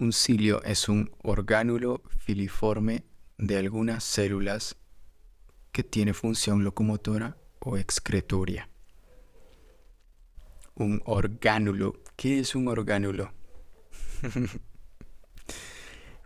Un 0.00 0.12
cilio 0.12 0.60
es 0.64 0.88
un 0.88 1.12
orgánulo 1.22 2.02
filiforme 2.18 3.04
de 3.36 3.58
algunas 3.58 4.02
células 4.02 4.74
que 5.70 5.84
tiene 5.84 6.14
función 6.14 6.64
locomotora 6.64 7.36
o 7.60 7.76
excretoria. 7.76 8.68
Un 10.74 11.00
orgánulo. 11.04 12.02
¿Qué 12.16 12.40
es 12.40 12.56
un 12.56 12.66
orgánulo? 12.66 13.32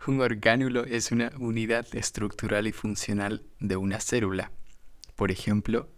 Un 0.07 0.19
orgánulo 0.19 0.83
es 0.83 1.11
una 1.11 1.31
unidad 1.37 1.85
estructural 1.95 2.65
y 2.65 2.71
funcional 2.71 3.45
de 3.59 3.77
una 3.77 4.01
célula. 4.01 4.51
Por 5.15 5.31
ejemplo, 5.31 5.89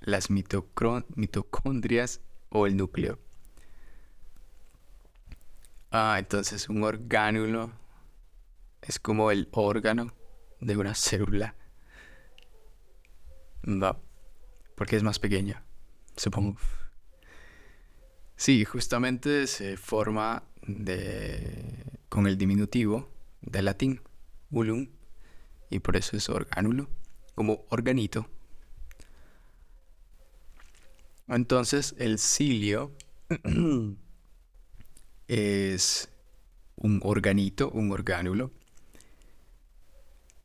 las 0.00 0.28
mitocondrias 0.28 2.20
o 2.50 2.66
el 2.66 2.76
núcleo. 2.76 3.18
Ah, 5.90 6.16
entonces 6.18 6.68
un 6.68 6.82
orgánulo 6.82 7.72
es 8.82 8.98
como 8.98 9.30
el 9.30 9.48
órgano 9.52 10.12
de 10.60 10.76
una 10.76 10.94
célula. 10.94 11.54
Va, 13.64 14.00
porque 14.76 14.96
es 14.96 15.02
más 15.02 15.18
pequeño, 15.18 15.62
supongo. 16.16 16.56
Sí, 18.36 18.64
justamente 18.64 19.46
se 19.46 19.76
forma 19.76 20.42
de, 20.66 21.84
con 22.08 22.26
el 22.26 22.36
diminutivo 22.36 23.10
de 23.40 23.62
latín, 23.62 24.02
ulum, 24.50 24.88
y 25.70 25.78
por 25.78 25.96
eso 25.96 26.16
es 26.16 26.28
orgánulo, 26.28 26.88
como 27.34 27.64
organito. 27.70 28.28
Entonces 31.28 31.94
el 31.98 32.18
cilio 32.18 32.92
es 35.28 36.08
un 36.76 37.00
organito, 37.02 37.70
un 37.70 37.90
orgánulo 37.90 38.52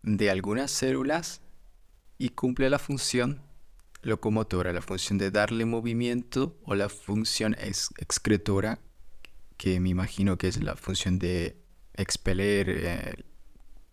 de 0.03 0.31
algunas 0.31 0.71
células 0.71 1.41
y 2.17 2.29
cumple 2.29 2.69
la 2.69 2.79
función 2.79 3.41
locomotora, 4.01 4.73
la 4.73 4.81
función 4.81 5.17
de 5.17 5.31
darle 5.31 5.65
movimiento 5.65 6.57
o 6.63 6.73
la 6.73 6.89
función 6.89 7.55
excretora, 7.59 8.79
que 9.57 9.79
me 9.79 9.89
imagino 9.89 10.37
que 10.37 10.47
es 10.47 10.63
la 10.63 10.75
función 10.75 11.19
de 11.19 11.57
expeler 11.93 12.69
eh, 12.69 13.23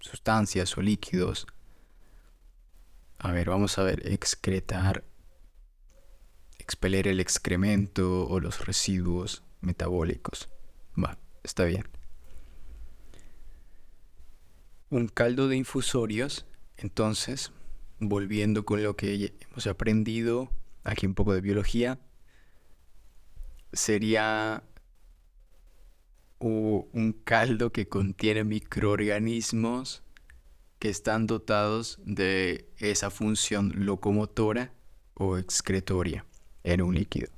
sustancias 0.01 0.77
o 0.79 0.83
líquidos. 0.83 1.47
A 3.19 3.33
ver, 3.33 3.51
vamos 3.51 3.79
a 3.79 3.83
ver, 3.83 4.07
excretar, 4.07 5.05
expeler 6.69 7.09
el 7.09 7.19
excremento 7.19 8.29
o 8.29 8.41
los 8.41 8.67
residuos 8.67 9.43
metabólicos. 9.63 10.51
Va, 11.03 11.19
está 11.43 11.65
bien. 11.65 11.89
Un 14.91 15.09
caldo 15.09 15.49
de 15.49 15.57
infusorios, 15.57 16.45
entonces, 16.77 17.53
volviendo 18.01 18.67
con 18.67 18.83
lo 18.83 18.97
que 18.97 19.35
hemos 19.41 19.67
aprendido, 19.67 20.51
aquí 20.85 21.07
un 21.07 21.15
poco 21.15 21.33
de 21.33 21.41
biología, 21.41 22.01
sería 23.73 24.63
un 26.41 27.19
caldo 27.25 27.73
que 27.73 27.89
contiene 27.89 28.45
microorganismos 28.45 30.03
que 30.79 30.91
están 30.91 31.27
dotados 31.27 31.99
de 32.05 32.71
esa 32.77 33.09
función 33.09 33.73
locomotora 33.75 34.75
o 35.15 35.39
excretoria 35.39 36.27
en 36.65 36.83
un 36.83 36.95
líquido. 36.95 37.29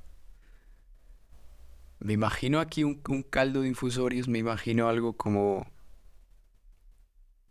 Me 1.99 2.13
imagino 2.13 2.59
aquí 2.59 2.83
un, 2.83 2.95
caldo 3.29 3.61
de 3.61 3.67
infusorios, 3.67 4.27
me 4.27 4.39
imagino 4.39 4.89
algo 4.89 5.13
como 5.13 5.71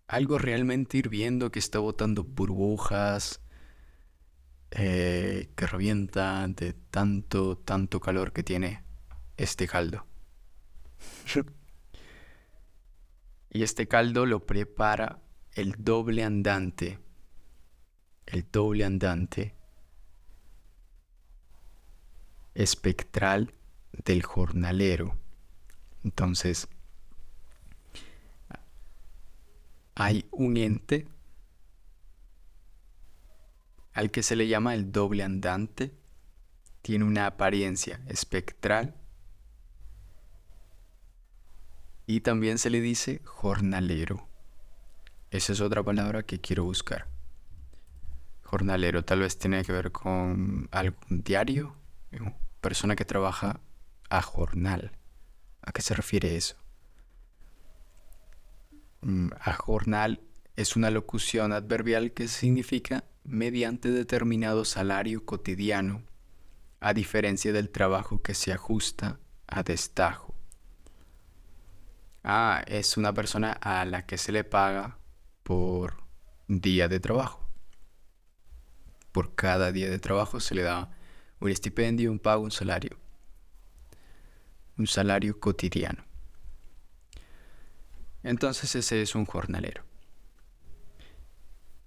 algo 0.08 0.38
realmente 0.38 0.98
hirviendo 0.98 1.52
que 1.52 1.60
está 1.60 1.78
botando 1.78 2.24
burbujas, 2.24 3.40
eh, 4.72 5.50
que 5.54 5.66
revienta 5.68 6.48
de 6.48 6.72
tanto, 6.72 7.58
tanto 7.58 8.00
calor 8.00 8.32
que 8.32 8.42
tiene 8.42 8.82
este 9.36 9.68
caldo. 9.68 10.04
y 13.50 13.62
este 13.62 13.86
caldo 13.86 14.26
lo 14.26 14.46
prepara 14.46 15.22
el 15.54 15.76
doble 15.78 16.24
andante. 16.24 16.98
El 18.26 18.46
doble 18.50 18.84
andante 18.84 19.59
espectral 22.54 23.54
del 24.04 24.22
jornalero. 24.22 25.16
Entonces, 26.04 26.68
hay 29.94 30.26
un 30.30 30.56
ente 30.56 31.06
al 33.92 34.10
que 34.10 34.22
se 34.22 34.36
le 34.36 34.48
llama 34.48 34.74
el 34.74 34.92
doble 34.92 35.22
andante. 35.22 35.92
Tiene 36.82 37.04
una 37.04 37.26
apariencia 37.26 38.00
espectral 38.06 38.94
y 42.06 42.22
también 42.22 42.58
se 42.58 42.70
le 42.70 42.80
dice 42.80 43.20
jornalero. 43.24 44.26
Esa 45.30 45.52
es 45.52 45.60
otra 45.60 45.82
palabra 45.82 46.24
que 46.24 46.40
quiero 46.40 46.64
buscar. 46.64 47.06
Jornalero 48.42 49.04
tal 49.04 49.20
vez 49.20 49.38
tiene 49.38 49.64
que 49.64 49.70
ver 49.72 49.92
con 49.92 50.68
algún 50.72 51.22
diario, 51.22 51.76
persona 52.60 52.96
que 52.96 53.04
trabaja 53.04 53.60
a 54.08 54.22
jornal. 54.22 54.92
¿A 55.62 55.72
qué 55.72 55.82
se 55.82 55.94
refiere 55.94 56.36
eso? 56.36 56.56
Mm, 59.02 59.28
a 59.40 59.52
jornal 59.52 60.20
es 60.56 60.76
una 60.76 60.90
locución 60.90 61.52
adverbial 61.52 62.12
que 62.12 62.28
significa 62.28 63.04
mediante 63.24 63.90
determinado 63.90 64.64
salario 64.64 65.24
cotidiano, 65.24 66.02
a 66.80 66.94
diferencia 66.94 67.52
del 67.52 67.70
trabajo 67.70 68.22
que 68.22 68.34
se 68.34 68.52
ajusta 68.52 69.18
a 69.46 69.62
destajo. 69.62 70.34
Ah, 72.22 72.62
es 72.66 72.96
una 72.96 73.12
persona 73.12 73.52
a 73.52 73.84
la 73.84 74.04
que 74.04 74.18
se 74.18 74.32
le 74.32 74.44
paga 74.44 74.98
por 75.42 76.02
día 76.48 76.88
de 76.88 77.00
trabajo. 77.00 77.48
Por 79.12 79.34
cada 79.34 79.72
día 79.72 79.88
de 79.90 79.98
trabajo 79.98 80.40
se 80.40 80.54
le 80.54 80.62
da 80.62 80.90
un 81.40 81.50
estipendio, 81.50 82.12
un 82.12 82.18
pago, 82.18 82.44
un 82.44 82.50
salario. 82.50 82.96
Un 84.76 84.86
salario 84.86 85.38
cotidiano. 85.40 86.04
Entonces 88.22 88.74
ese 88.74 89.02
es 89.02 89.14
un 89.14 89.24
jornalero. 89.24 89.82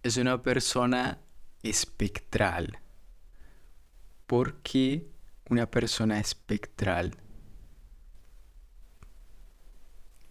Es 0.01 0.17
una 0.17 0.41
persona 0.41 1.19
espectral. 1.61 2.79
¿Por 4.25 4.61
qué 4.61 5.07
una 5.49 5.69
persona 5.69 6.19
espectral? 6.19 7.15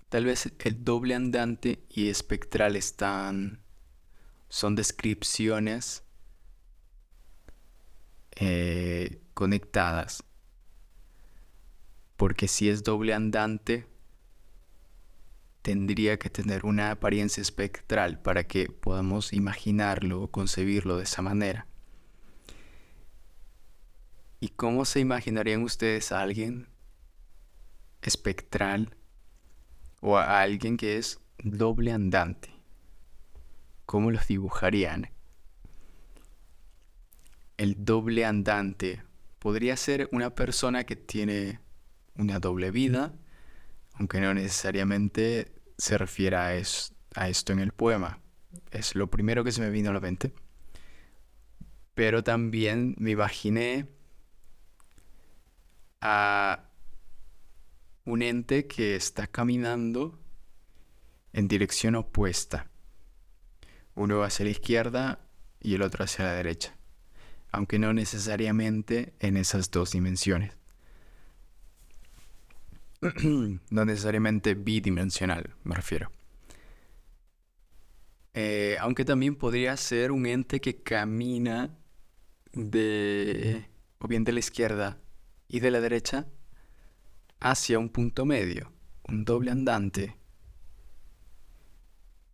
Tal 0.08 0.24
vez 0.24 0.52
el 0.58 0.84
doble 0.84 1.14
andante 1.14 1.84
y 1.88 2.08
espectral 2.08 2.76
están. 2.76 3.60
son 4.48 4.74
descripciones 4.74 6.04
eh, 8.36 9.20
conectadas. 9.34 10.24
Porque 12.16 12.48
si 12.48 12.68
es 12.68 12.82
doble 12.82 13.14
andante, 13.14 13.86
tendría 15.62 16.18
que 16.18 16.30
tener 16.30 16.64
una 16.64 16.90
apariencia 16.90 17.40
espectral 17.40 18.20
para 18.20 18.44
que 18.44 18.66
podamos 18.68 19.32
imaginarlo 19.32 20.22
o 20.22 20.30
concebirlo 20.30 20.96
de 20.96 21.04
esa 21.04 21.22
manera. 21.22 21.66
¿Y 24.40 24.48
cómo 24.48 24.84
se 24.84 25.00
imaginarían 25.00 25.62
ustedes 25.62 26.12
a 26.12 26.20
alguien 26.20 26.68
espectral? 28.02 28.96
o 30.02 30.18
a 30.18 30.42
alguien 30.42 30.76
que 30.76 30.98
es 30.98 31.20
doble 31.42 31.92
andante. 31.92 32.50
¿Cómo 33.86 34.10
los 34.10 34.26
dibujarían? 34.26 35.11
El 37.56 37.84
doble 37.84 38.24
andante 38.24 39.02
podría 39.38 39.76
ser 39.76 40.08
una 40.12 40.34
persona 40.34 40.84
que 40.84 40.96
tiene 40.96 41.60
una 42.16 42.38
doble 42.38 42.70
vida, 42.70 43.14
aunque 43.94 44.20
no 44.20 44.34
necesariamente 44.34 45.52
se 45.78 45.98
refiera 45.98 46.48
a, 46.48 46.52
a 47.14 47.28
esto 47.28 47.52
en 47.52 47.58
el 47.58 47.72
poema. 47.72 48.20
Es 48.70 48.94
lo 48.94 49.10
primero 49.10 49.44
que 49.44 49.52
se 49.52 49.60
me 49.60 49.70
vino 49.70 49.90
a 49.90 49.94
la 49.94 50.00
mente. 50.00 50.32
Pero 51.94 52.22
también 52.22 52.94
me 52.98 53.10
imaginé 53.10 53.88
a 56.00 56.68
un 58.04 58.22
ente 58.22 58.66
que 58.66 58.96
está 58.96 59.26
caminando 59.26 60.18
en 61.32 61.48
dirección 61.48 61.94
opuesta. 61.94 62.68
Uno 63.94 64.22
hacia 64.22 64.44
la 64.44 64.50
izquierda 64.50 65.20
y 65.60 65.74
el 65.74 65.82
otro 65.82 66.04
hacia 66.04 66.24
la 66.24 66.32
derecha, 66.32 66.76
aunque 67.52 67.78
no 67.78 67.92
necesariamente 67.92 69.12
en 69.20 69.36
esas 69.36 69.70
dos 69.70 69.92
dimensiones. 69.92 70.52
no 73.70 73.84
necesariamente 73.84 74.54
bidimensional, 74.54 75.54
me 75.64 75.74
refiero. 75.74 76.10
Eh, 78.34 78.76
aunque 78.80 79.04
también 79.04 79.36
podría 79.36 79.76
ser 79.76 80.10
un 80.10 80.24
ente 80.24 80.60
que 80.60 80.82
camina 80.82 81.76
de 82.52 83.66
o 83.98 84.08
bien 84.08 84.24
de 84.24 84.32
la 84.32 84.40
izquierda 84.40 84.98
y 85.48 85.60
de 85.60 85.70
la 85.70 85.80
derecha 85.80 86.26
hacia 87.40 87.78
un 87.78 87.90
punto 87.90 88.24
medio, 88.24 88.72
un 89.06 89.24
doble 89.24 89.50
andante. 89.50 90.16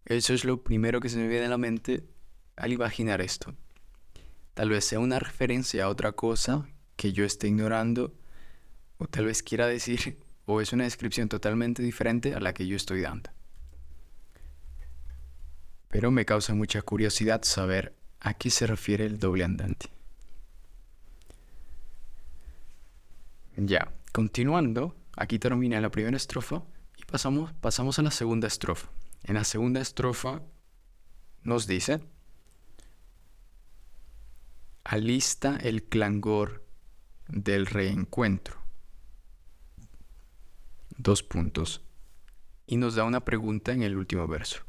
Eso 0.04 0.33
es 0.33 0.44
lo 0.44 0.62
primero 0.62 1.00
que 1.00 1.09
se 1.09 1.18
me 1.18 1.28
viene 1.28 1.46
a 1.46 1.50
la 1.50 1.59
mente 1.59 2.04
al 2.57 2.72
imaginar 2.72 3.20
esto. 3.20 3.54
Tal 4.59 4.71
vez 4.71 4.87
sea 4.87 4.99
una 4.99 5.21
referencia 5.21 5.85
a 5.85 5.88
otra 5.88 6.11
cosa 6.11 6.66
que 6.97 7.12
yo 7.12 7.25
esté 7.25 7.47
ignorando, 7.47 8.12
o 8.97 9.07
tal 9.07 9.27
vez 9.27 9.44
quiera 9.44 9.68
decir, 9.68 10.18
o 10.47 10.61
es 10.61 10.73
una 10.73 10.83
descripción 10.83 11.29
totalmente 11.29 11.81
diferente 11.81 12.35
a 12.35 12.40
la 12.40 12.53
que 12.53 12.66
yo 12.66 12.75
estoy 12.75 13.03
dando. 13.03 13.31
Pero 15.87 16.11
me 16.11 16.25
causa 16.25 16.55
mucha 16.55 16.83
curiosidad 16.83 17.44
saber 17.44 17.94
a 18.18 18.35
qué 18.35 18.51
se 18.51 18.66
refiere 18.66 19.07
el 19.07 19.21
doble 19.21 19.44
andante. 19.44 19.90
Ya, 23.57 23.92
continuando, 24.11 24.97
Aquí 25.16 25.38
termina 25.38 25.81
la 25.81 25.92
primera 25.92 26.16
estrofa 26.16 26.64
y 26.97 27.05
pasamos, 27.05 27.53
pasamos 27.61 28.01
a 28.01 28.03
la 28.03 28.11
segunda 28.11 28.49
estrofa. 28.49 28.88
En 29.23 29.37
la 29.37 29.44
segunda 29.44 29.81
estrofa 29.81 30.42
nos 31.44 31.68
dice, 31.68 32.01
alista 34.88 35.59
el 35.61 35.85
clangor 35.85 36.64
del 37.29 37.66
reencuentro. 37.66 38.57
Dos 40.96 41.22
puntos. 41.22 41.83
Y 42.66 42.79
nos 42.79 42.94
da 42.94 43.05
una 43.05 43.20
pregunta 43.20 43.72
en 43.72 43.83
el 43.83 43.96
último 43.96 44.27
verso. 44.27 44.62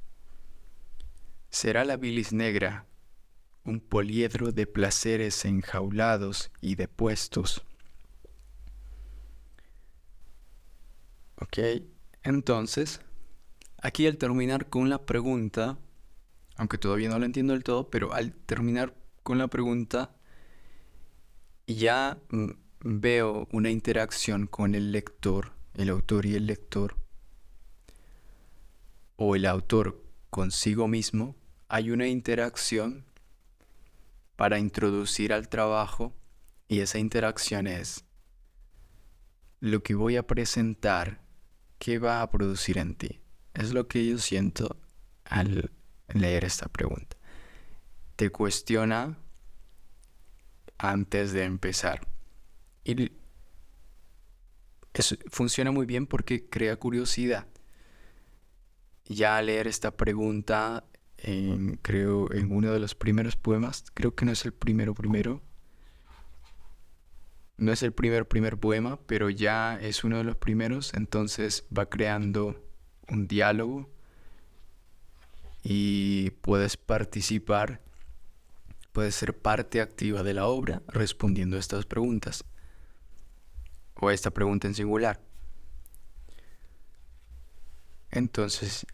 ¿Será 1.50 1.86
la 1.86 1.96
bilis 1.96 2.34
negra 2.34 2.86
un 3.64 3.80
poliedro 3.80 4.52
de 4.52 4.68
placeres 4.68 5.46
enjaulados 5.46 6.52
y 6.60 6.76
depuestos? 6.76 7.64
Ok, 11.38 11.60
entonces 12.24 13.02
Aquí 13.82 14.08
al 14.08 14.18
terminar 14.18 14.68
con 14.68 14.90
la 14.90 15.06
pregunta, 15.06 15.78
aunque 16.58 16.78
todavía 16.78 17.08
no 17.08 17.18
lo 17.18 17.26
entiendo 17.26 17.54
del 17.54 17.64
todo, 17.64 17.90
pero 17.90 18.14
al 18.14 18.34
terminar 18.34 18.94
con 19.30 19.38
la 19.38 19.48
pregunta, 19.48 20.16
ya 21.68 22.18
mm, 22.32 22.50
veo 22.80 23.48
una 23.52 23.70
interacción 23.70 24.48
con 24.48 24.74
el 24.74 24.92
lector, 24.92 25.52
el 25.76 25.90
autor 25.90 26.26
y 26.26 26.34
el 26.34 26.48
lector, 26.48 26.98
o 29.18 29.36
el 29.36 29.46
autor 29.46 30.04
consigo 30.32 30.88
mismo, 30.88 31.36
hay 31.68 31.92
una 31.92 32.08
interacción 32.08 33.06
para 34.36 34.58
introducir 34.58 35.32
al 35.32 35.48
trabajo 35.48 36.12
y 36.68 36.80
esa 36.80 36.98
interacción 36.98 37.68
es 37.68 38.06
lo 39.60 39.84
que 39.84 39.94
voy 39.94 40.16
a 40.16 40.26
presentar, 40.26 41.22
¿qué 41.78 42.00
va 42.00 42.24
a 42.24 42.32
producir 42.32 42.80
en 42.80 42.96
ti? 42.96 43.20
Es 43.54 43.74
lo 43.74 43.88
que 43.88 44.08
yo 44.08 44.18
siento 44.18 44.76
al 45.24 45.70
leer 46.08 46.46
esta 46.46 46.68
pregunta. 46.68 47.19
Te 48.20 48.32
cuestiona 48.32 49.18
antes 50.78 51.32
de 51.32 51.46
empezar. 51.46 52.06
Y 52.84 53.14
funciona 55.32 55.72
muy 55.72 55.86
bien 55.86 56.06
porque 56.06 56.50
crea 56.50 56.76
curiosidad. 56.76 57.48
Ya 59.06 59.42
leer 59.42 59.68
esta 59.68 59.96
pregunta, 59.96 60.84
creo 61.82 62.30
en 62.34 62.52
uno 62.52 62.74
de 62.74 62.80
los 62.82 62.94
primeros 62.94 63.38
poemas, 63.38 63.86
creo 63.94 64.14
que 64.14 64.26
no 64.26 64.34
es 64.34 64.44
el 64.44 64.52
primero 64.52 64.94
primero, 64.94 65.42
no 67.56 67.72
es 67.72 67.84
el 67.84 67.94
primer 67.94 68.28
primer 68.28 68.58
poema, 68.58 69.00
pero 69.06 69.30
ya 69.30 69.80
es 69.80 70.04
uno 70.04 70.18
de 70.18 70.26
los 70.26 70.36
primeros, 70.36 70.94
entonces 70.94 71.66
va 71.76 71.86
creando 71.86 72.62
un 73.08 73.30
diálogo 73.30 73.90
y 75.64 76.32
puedes 76.42 76.76
participar, 76.76 77.82
puedes 78.92 79.16
ser 79.16 79.38
parte 79.38 79.82
activa 79.82 80.24
de 80.24 80.34
la 80.34 80.48
obra 80.48 80.82
respondiendo 80.88 81.58
a 81.58 81.60
estas 81.60 81.86
preguntas 81.86 82.44
o 83.96 84.08
a 84.08 84.14
esta 84.14 84.32
pregunta 84.32 84.68
en 84.68 84.76
singular. 84.76 85.22
Entonces, 88.12 88.86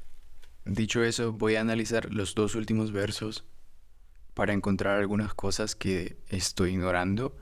dicho 0.65 1.03
eso, 1.03 1.31
voy 1.31 1.55
a 1.55 1.61
analizar 1.61 2.11
los 2.13 2.35
dos 2.35 2.55
últimos 2.55 2.91
versos 2.91 3.45
para 4.33 4.53
encontrar 4.53 4.99
algunas 4.99 5.33
cosas 5.33 5.75
que 5.75 6.17
estoy 6.27 6.71
ignorando 6.71 7.37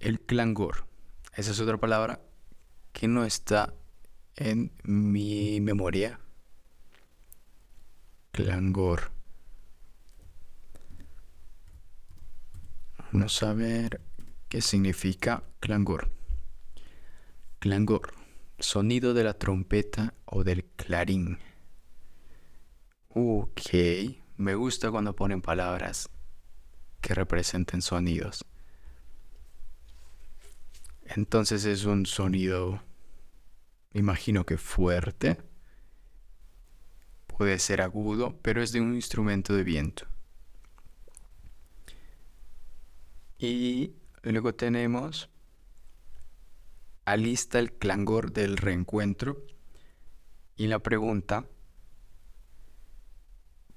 el 0.00 0.20
clangor. 0.20 0.86
Esa 1.34 1.52
es 1.52 1.60
otra 1.60 1.78
palabra 1.78 2.20
que 2.92 3.06
no 3.06 3.24
está 3.24 3.72
en 4.36 4.72
mi 4.82 5.60
memoria. 5.60 6.18
Clangor. 8.32 9.11
No 13.12 13.28
saber 13.28 14.00
qué 14.48 14.62
significa 14.62 15.44
clangor. 15.60 16.10
Clangor. 17.58 18.14
Sonido 18.58 19.12
de 19.12 19.22
la 19.22 19.34
trompeta 19.34 20.14
o 20.24 20.44
del 20.44 20.64
clarín. 20.64 21.38
Ok. 23.10 23.60
Me 24.38 24.54
gusta 24.54 24.90
cuando 24.90 25.14
ponen 25.14 25.42
palabras 25.42 26.08
que 27.02 27.14
representen 27.14 27.82
sonidos. 27.82 28.46
Entonces 31.04 31.66
es 31.66 31.84
un 31.84 32.06
sonido, 32.06 32.82
imagino 33.92 34.46
que 34.46 34.56
fuerte. 34.56 35.36
Puede 37.26 37.58
ser 37.58 37.82
agudo, 37.82 38.38
pero 38.40 38.62
es 38.62 38.72
de 38.72 38.80
un 38.80 38.94
instrumento 38.94 39.54
de 39.54 39.64
viento. 39.64 40.06
Y 43.42 43.96
luego 44.22 44.54
tenemos 44.54 45.28
alista 47.04 47.58
el 47.58 47.72
clangor 47.72 48.32
del 48.32 48.56
reencuentro. 48.56 49.44
Y 50.56 50.68
la 50.68 50.78
pregunta, 50.78 51.48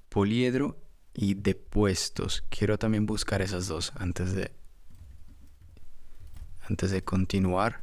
poliedro 0.08 0.80
y 1.14 1.34
depuestos. 1.34 2.44
Quiero 2.48 2.78
también 2.78 3.06
buscar 3.06 3.42
esas 3.42 3.66
dos 3.66 3.92
antes 3.96 4.34
de 4.34 4.54
antes 6.60 6.92
de 6.92 7.02
continuar, 7.02 7.82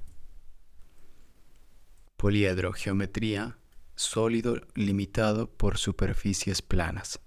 poliedro, 2.15 2.71
geometría, 2.71 3.57
sólido 3.95 4.61
limitado 4.73 5.49
por 5.49 5.77
superficies 5.77 6.61
planas. 6.61 7.19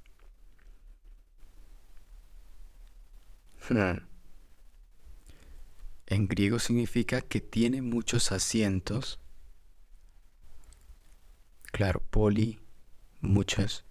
En 6.06 6.28
griego 6.28 6.58
significa 6.58 7.20
que 7.20 7.40
tiene 7.40 7.82
muchos 7.82 8.32
asientos. 8.32 9.20
Claro, 11.72 12.00
poli, 12.10 12.60
muchos, 13.20 13.84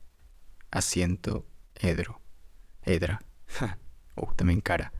asiento, 0.71 1.45
edro, 1.75 2.21
edra. 2.83 3.21
oh, 4.15 4.33
también 4.33 4.61
cara. 4.61 4.93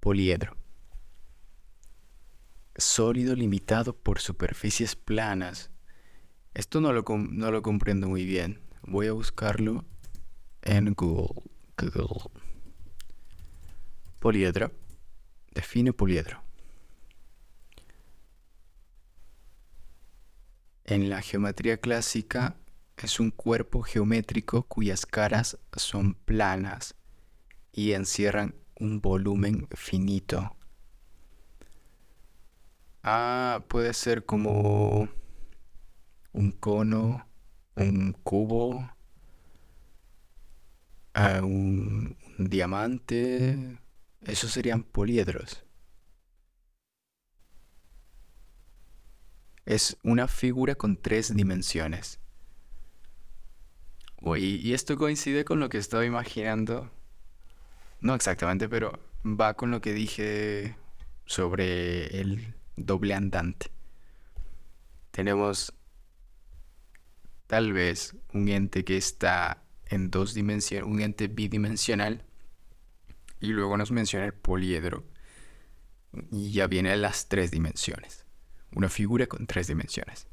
Poliedro 0.00 0.56
sólido 2.78 3.34
limitado 3.34 3.96
por 3.96 4.20
superficies 4.20 4.96
planas. 4.96 5.70
Esto 6.54 6.80
no 6.80 6.92
lo, 6.92 7.04
no 7.08 7.50
lo 7.50 7.62
comprendo 7.62 8.08
muy 8.08 8.24
bien. 8.24 8.60
Voy 8.82 9.08
a 9.08 9.12
buscarlo 9.12 9.84
en 10.62 10.94
Google. 10.94 11.42
Google. 11.76 12.30
Poliedro. 14.20 14.72
Define 15.56 15.94
poliedro. 15.94 16.42
En 20.84 21.08
la 21.08 21.22
geometría 21.22 21.78
clásica 21.78 22.56
es 22.98 23.18
un 23.18 23.30
cuerpo 23.30 23.80
geométrico 23.80 24.64
cuyas 24.64 25.06
caras 25.06 25.58
son 25.74 26.12
planas 26.12 26.94
y 27.72 27.92
encierran 27.92 28.54
un 28.78 29.00
volumen 29.00 29.66
finito 29.74 30.56
Ah, 33.02 33.64
puede 33.68 33.94
ser 33.94 34.26
como 34.26 35.08
un 36.32 36.50
cono, 36.52 37.26
un 37.76 38.12
cubo, 38.24 38.90
ah, 41.14 41.40
un, 41.42 42.16
diamante. 42.38 43.78
Esos 44.26 44.50
serían 44.52 44.82
poliedros. 44.82 45.64
Es 49.64 49.96
una 50.02 50.28
figura 50.28 50.74
con 50.74 50.96
tres 50.96 51.34
dimensiones. 51.34 52.20
y 54.36 54.72
esto 54.72 54.96
coincide 54.96 55.44
con 55.44 55.60
lo 55.60 55.68
que 55.68 55.78
estaba 55.78 56.04
imaginando. 56.04 56.90
No 58.00 58.14
exactamente, 58.14 58.68
pero 58.68 58.98
va 59.24 59.54
con 59.54 59.70
lo 59.70 59.80
que 59.80 59.92
dije 59.92 60.76
sobre 61.24 62.20
el 62.20 62.54
doble 62.76 63.14
andante. 63.14 63.70
Tenemos 65.12 65.72
tal 67.46 67.72
vez 67.72 68.16
un 68.32 68.48
ente 68.48 68.84
que 68.84 68.96
está 68.96 69.62
en 69.86 70.10
dos 70.10 70.34
dimensiones, 70.34 70.88
un 70.88 71.00
ente 71.00 71.28
bidimensional, 71.28 72.24
y 73.40 73.48
luego 73.48 73.76
nos 73.76 73.90
menciona 73.90 74.26
el 74.26 74.34
poliedro, 74.34 75.04
y 76.30 76.52
ya 76.52 76.66
viene 76.66 76.96
las 76.96 77.28
tres 77.28 77.50
dimensiones, 77.50 78.24
una 78.74 78.88
figura 78.88 79.26
con 79.26 79.46
tres 79.46 79.66
dimensiones. 79.66 80.28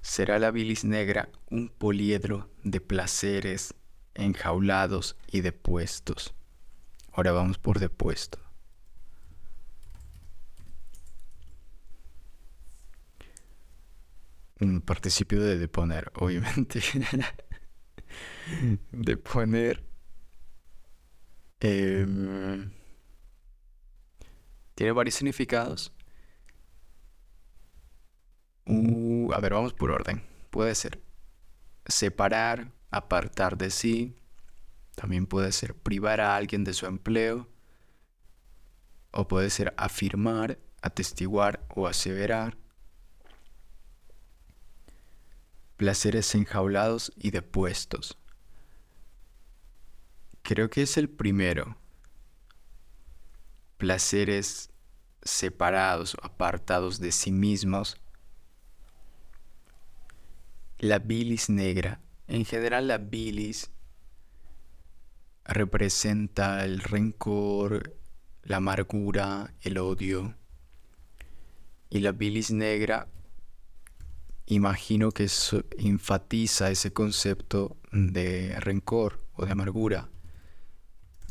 Será 0.00 0.38
la 0.38 0.50
bilis 0.50 0.84
negra 0.84 1.28
un 1.48 1.68
poliedro 1.68 2.50
de 2.64 2.80
placeres 2.80 3.74
enjaulados 4.14 5.16
y 5.30 5.42
depuestos 5.42 6.34
Ahora 7.12 7.32
vamos 7.32 7.58
por 7.58 7.78
depuesto. 7.78 8.38
Un 14.60 14.80
participio 14.80 15.42
de 15.42 15.58
deponer, 15.58 16.10
obviamente. 16.14 16.80
deponer. 18.92 19.84
Em, 21.60 22.70
tiene 24.74 24.92
varios 24.92 25.14
significados. 25.14 25.92
Uh, 28.66 29.32
a 29.32 29.40
ver, 29.40 29.54
vamos 29.54 29.72
por 29.72 29.90
orden. 29.90 30.22
Puede 30.50 30.74
ser 30.74 31.00
separar, 31.86 32.72
apartar 32.90 33.56
de 33.56 33.70
sí, 33.70 34.16
también 34.94 35.26
puede 35.26 35.52
ser 35.52 35.74
privar 35.74 36.20
a 36.20 36.36
alguien 36.36 36.64
de 36.64 36.74
su 36.74 36.86
empleo. 36.86 37.48
O 39.10 39.28
puede 39.28 39.50
ser 39.50 39.74
afirmar, 39.76 40.58
atestiguar 40.80 41.66
o 41.74 41.86
aseverar, 41.86 42.56
placeres 45.82 46.32
enjaulados 46.36 47.12
y 47.16 47.32
depuestos. 47.32 48.16
Creo 50.42 50.70
que 50.70 50.82
es 50.82 50.96
el 50.96 51.10
primero. 51.10 51.76
Placeres 53.78 54.70
separados 55.24 56.16
apartados 56.22 57.00
de 57.00 57.10
sí 57.10 57.32
mismos. 57.32 57.96
La 60.78 61.00
bilis 61.00 61.50
negra. 61.50 62.00
En 62.28 62.44
general 62.44 62.86
la 62.86 62.98
bilis 62.98 63.72
representa 65.42 66.64
el 66.64 66.78
rencor, 66.78 67.98
la 68.44 68.58
amargura, 68.58 69.52
el 69.62 69.78
odio. 69.78 70.36
Y 71.90 71.98
la 71.98 72.12
bilis 72.12 72.52
negra, 72.52 73.08
imagino 74.46 75.10
que 75.12 75.28
enfatiza 75.78 76.70
ese 76.70 76.92
concepto 76.92 77.76
de 77.92 78.58
rencor 78.60 79.20
o 79.34 79.46
de 79.46 79.52
amargura. 79.52 80.08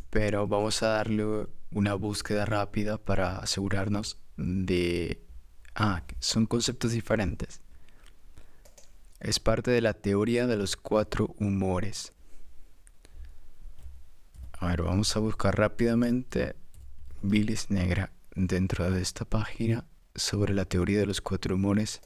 Pero 0.09 0.47
vamos 0.47 0.83
a 0.83 0.87
darle 0.87 1.47
una 1.71 1.93
búsqueda 1.93 2.45
rápida 2.45 2.97
para 2.97 3.37
asegurarnos 3.37 4.19
de... 4.37 5.23
Ah, 5.75 6.03
son 6.19 6.45
conceptos 6.45 6.91
diferentes. 6.91 7.61
Es 9.19 9.39
parte 9.39 9.71
de 9.71 9.81
la 9.81 9.93
teoría 9.93 10.47
de 10.47 10.57
los 10.57 10.75
cuatro 10.75 11.33
humores. 11.39 12.11
A 14.53 14.67
ver, 14.67 14.81
vamos 14.81 15.15
a 15.15 15.19
buscar 15.19 15.57
rápidamente 15.57 16.55
bilis 17.21 17.69
negra 17.69 18.11
dentro 18.35 18.89
de 18.91 19.01
esta 19.01 19.25
página 19.25 19.85
sobre 20.15 20.53
la 20.53 20.65
teoría 20.65 20.99
de 20.99 21.05
los 21.05 21.21
cuatro 21.21 21.55
humores. 21.55 22.01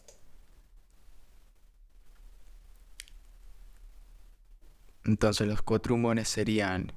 Entonces 5.05 5.47
los 5.47 5.61
cuatro 5.61 5.95
humores 5.95 6.27
serían 6.27 6.93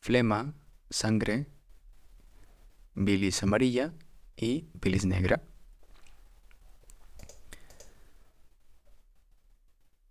flema, 0.00 0.54
sangre, 0.90 1.46
bilis 2.94 3.42
amarilla 3.42 3.92
y 4.36 4.68
bilis 4.80 5.04
negra. 5.04 5.42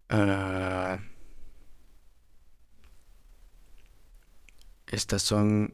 Ah, 0.10 1.00
Estas 4.94 5.24
son 5.24 5.74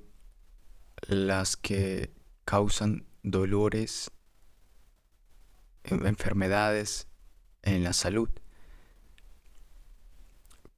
las 1.05 1.57
que 1.57 2.13
causan 2.45 3.05
dolores, 3.21 4.11
enfermedades 5.83 7.09
en 7.61 7.83
la 7.83 7.91
salud. 7.91 8.29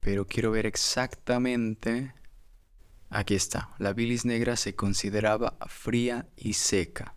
Pero 0.02 0.26
quiero 0.28 0.52
ver 0.52 0.66
exactamente... 0.66 2.14
Aquí 3.10 3.36
está. 3.36 3.70
La 3.78 3.94
bilis 3.94 4.26
negra 4.26 4.56
se 4.56 4.76
consideraba 4.76 5.58
fría 5.68 6.28
y 6.36 6.54
seca. 6.54 7.16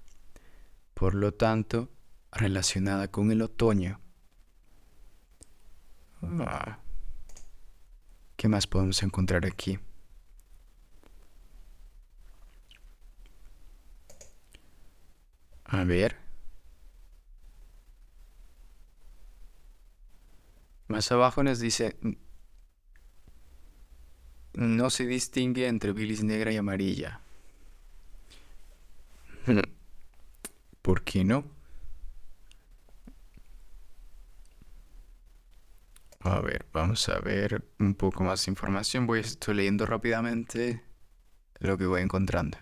Por 0.93 1.15
lo 1.15 1.33
tanto, 1.33 1.91
relacionada 2.33 3.09
con 3.09 3.31
el 3.31 3.43
otoño. 3.43 4.01
Ah. 6.23 6.79
¿Qué 8.37 8.49
más 8.49 8.67
podemos 8.67 9.03
encontrar 9.03 9.47
aquí? 9.47 9.79
A 15.65 15.85
ver. 15.85 16.17
Más 20.89 21.11
abajo 21.13 21.43
nos 21.43 21.61
dice, 21.61 21.97
no 24.55 24.91
se 24.91 25.07
distingue 25.07 25.67
entre 25.69 25.93
bilis 25.93 26.23
negra 26.25 26.53
y 26.53 26.57
amarilla. 26.57 27.21
¿Por 30.83 31.03
qué 31.03 31.25
no? 31.25 31.45
A 36.21 36.41
ver, 36.41 36.67
vamos 36.73 37.09
a 37.11 37.19
ver 37.21 37.65
un 37.79 37.95
poco 37.95 38.25
más 38.25 38.45
de 38.47 38.53
información. 38.53 39.07
Voy, 39.07 39.21
estoy 39.21 39.55
leyendo 39.57 39.85
rápidamente 39.87 40.83
lo 41.61 41.77
que 41.77 41.87
voy 41.87 42.03
encontrando. 42.03 42.59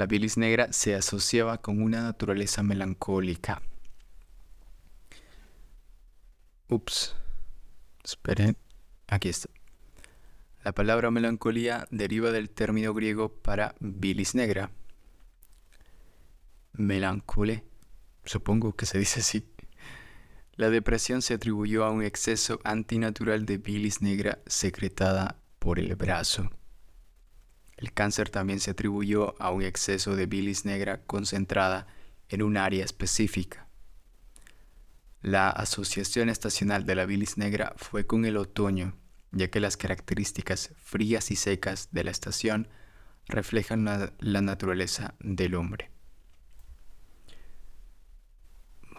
La 0.00 0.06
bilis 0.06 0.38
negra 0.38 0.72
se 0.72 0.94
asociaba 0.94 1.58
con 1.58 1.82
una 1.82 2.00
naturaleza 2.00 2.62
melancólica. 2.62 3.60
Ups. 6.70 7.14
Esperen. 8.02 8.56
Aquí 9.08 9.28
está. 9.28 9.50
La 10.64 10.72
palabra 10.72 11.10
melancolía 11.10 11.86
deriva 11.90 12.30
del 12.30 12.48
término 12.48 12.94
griego 12.94 13.28
para 13.28 13.74
bilis 13.78 14.34
negra. 14.34 14.70
Melancole. 16.72 17.62
Supongo 18.24 18.72
que 18.72 18.86
se 18.86 18.98
dice 18.98 19.20
así. 19.20 19.44
La 20.54 20.70
depresión 20.70 21.20
se 21.20 21.34
atribuyó 21.34 21.84
a 21.84 21.90
un 21.90 22.02
exceso 22.02 22.58
antinatural 22.64 23.44
de 23.44 23.58
bilis 23.58 24.00
negra 24.00 24.38
secretada 24.46 25.36
por 25.58 25.78
el 25.78 25.94
brazo. 25.94 26.50
El 27.80 27.94
cáncer 27.94 28.28
también 28.28 28.60
se 28.60 28.72
atribuyó 28.72 29.40
a 29.40 29.50
un 29.50 29.62
exceso 29.62 30.14
de 30.14 30.26
bilis 30.26 30.66
negra 30.66 31.00
concentrada 31.06 31.86
en 32.28 32.42
un 32.42 32.58
área 32.58 32.84
específica. 32.84 33.68
La 35.22 35.48
asociación 35.48 36.28
estacional 36.28 36.84
de 36.84 36.94
la 36.94 37.06
bilis 37.06 37.38
negra 37.38 37.72
fue 37.78 38.06
con 38.06 38.26
el 38.26 38.36
otoño, 38.36 38.98
ya 39.32 39.48
que 39.48 39.60
las 39.60 39.78
características 39.78 40.74
frías 40.76 41.30
y 41.30 41.36
secas 41.36 41.88
de 41.90 42.04
la 42.04 42.10
estación 42.10 42.68
reflejan 43.26 43.86
la, 43.86 44.40
naturaleza 44.42 45.14
del 45.18 45.54
hombre. 45.54 45.90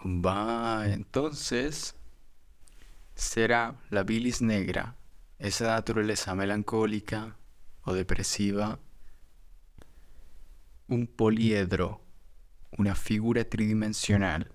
Va, 0.04 0.88
entonces, 0.88 1.94
será 3.14 3.80
la 3.90 4.02
bilis 4.02 4.42
negra, 4.42 4.96
esa 5.38 5.68
naturaleza 5.68 6.34
melancólica, 6.34 7.36
o 7.84 7.92
depresiva, 7.94 8.78
un 10.88 11.06
poliedro, 11.06 12.00
una 12.78 12.94
figura 12.94 13.44
tridimensional 13.44 14.52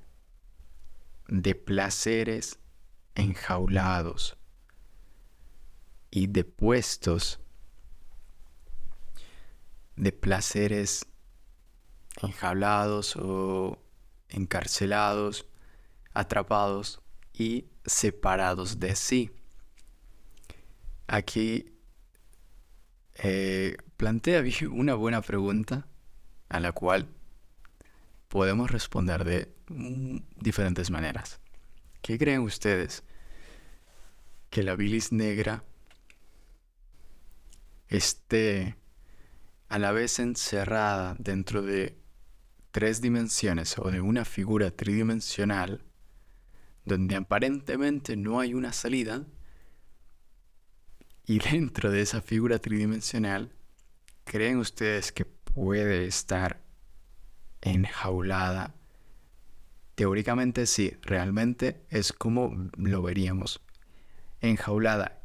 de 1.27 1.55
placeres 1.55 2.59
enjaulados 3.15 4.37
y 6.11 6.27
depuestos 6.27 7.39
de 9.95 10.11
placeres 10.11 11.07
enjaulados 12.21 13.15
o 13.15 13.81
encarcelados, 14.29 15.47
atrapados 16.13 17.01
y 17.33 17.65
separados 17.85 18.79
de 18.79 18.95
sí. 18.95 19.31
Aquí 21.07 21.76
eh, 23.23 23.77
plantea 23.97 24.43
una 24.71 24.95
buena 24.95 25.21
pregunta 25.21 25.87
a 26.49 26.59
la 26.59 26.71
cual 26.71 27.07
podemos 28.27 28.71
responder 28.71 29.23
de 29.23 29.53
diferentes 30.39 30.91
maneras. 30.91 31.39
¿Qué 32.01 32.17
creen 32.17 32.41
ustedes? 32.41 33.03
Que 34.49 34.63
la 34.63 34.75
bilis 34.75 35.11
negra 35.11 35.63
esté 37.89 38.75
a 39.69 39.79
la 39.79 39.91
vez 39.91 40.19
encerrada 40.19 41.15
dentro 41.19 41.61
de 41.61 41.97
tres 42.71 43.01
dimensiones 43.01 43.77
o 43.77 43.91
de 43.91 44.01
una 44.01 44.23
figura 44.25 44.71
tridimensional 44.71 45.83
donde 46.85 47.15
aparentemente 47.15 48.15
no 48.15 48.39
hay 48.39 48.53
una 48.53 48.71
salida 48.71 49.25
y 51.27 51.39
dentro 51.51 51.91
de 51.91 52.01
esa 52.01 52.21
figura 52.21 52.57
tridimensional, 52.57 53.51
¿creen 54.23 54.57
ustedes 54.57 55.11
que 55.11 55.25
puede 55.25 56.05
estar 56.05 56.63
enjaulada? 57.61 58.73
Teóricamente 59.93 60.65
sí, 60.65 60.95
realmente 61.01 61.85
es 61.89 62.13
como 62.13 62.69
lo 62.77 63.01
veríamos. 63.01 63.61
Enjaulada, 64.39 65.23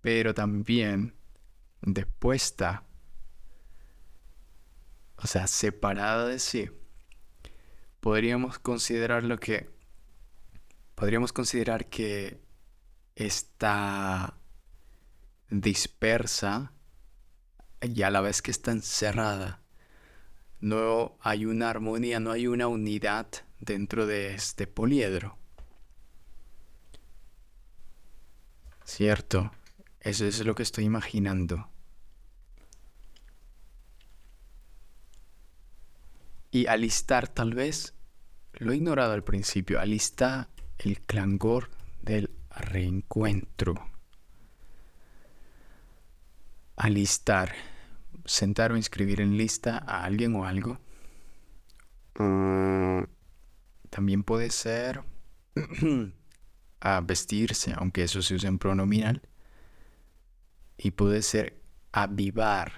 pero 0.00 0.34
también 0.34 1.14
depuesta, 1.80 2.84
o 5.16 5.26
sea, 5.26 5.46
separada 5.46 6.26
de 6.26 6.38
sí. 6.38 6.68
podríamos 8.00 8.58
considerar 8.58 9.22
lo 9.22 9.38
que 9.38 9.70
podríamos 10.94 11.32
considerar 11.32 11.88
que 11.88 12.40
está 13.14 14.39
dispersa 15.50 16.72
y 17.82 18.02
a 18.02 18.10
la 18.10 18.20
vez 18.20 18.42
que 18.42 18.50
está 18.50 18.70
encerrada. 18.72 19.60
No 20.60 21.16
hay 21.20 21.46
una 21.46 21.70
armonía, 21.70 22.20
no 22.20 22.30
hay 22.30 22.46
una 22.46 22.68
unidad 22.68 23.26
dentro 23.58 24.06
de 24.06 24.34
este 24.34 24.66
poliedro. 24.66 25.38
Cierto, 28.84 29.52
eso 30.00 30.26
es 30.26 30.44
lo 30.44 30.54
que 30.54 30.62
estoy 30.62 30.84
imaginando. 30.84 31.68
Y 36.50 36.66
alistar 36.66 37.28
tal 37.28 37.54
vez, 37.54 37.94
lo 38.54 38.72
he 38.72 38.76
ignorado 38.76 39.12
al 39.12 39.22
principio, 39.22 39.78
alista 39.78 40.50
el 40.78 41.00
clangor 41.02 41.70
del 42.02 42.30
reencuentro. 42.50 43.90
Alistar, 46.82 47.52
sentar 48.24 48.72
o 48.72 48.76
inscribir 48.78 49.20
en 49.20 49.36
lista 49.36 49.84
a 49.86 50.02
alguien 50.02 50.34
o 50.34 50.46
algo. 50.46 50.80
Mm, 52.18 53.02
también 53.90 54.22
puede 54.22 54.48
ser 54.48 55.02
a 56.80 57.00
vestirse, 57.02 57.74
aunque 57.76 58.04
eso 58.04 58.22
se 58.22 58.34
usa 58.34 58.48
en 58.48 58.58
pronominal. 58.58 59.20
Y 60.78 60.92
puede 60.92 61.20
ser 61.20 61.60
avivar, 61.92 62.72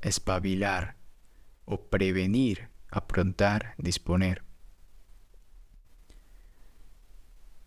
espabilar 0.00 0.94
o 1.64 1.90
prevenir, 1.90 2.68
aprontar, 2.92 3.74
disponer. 3.76 4.44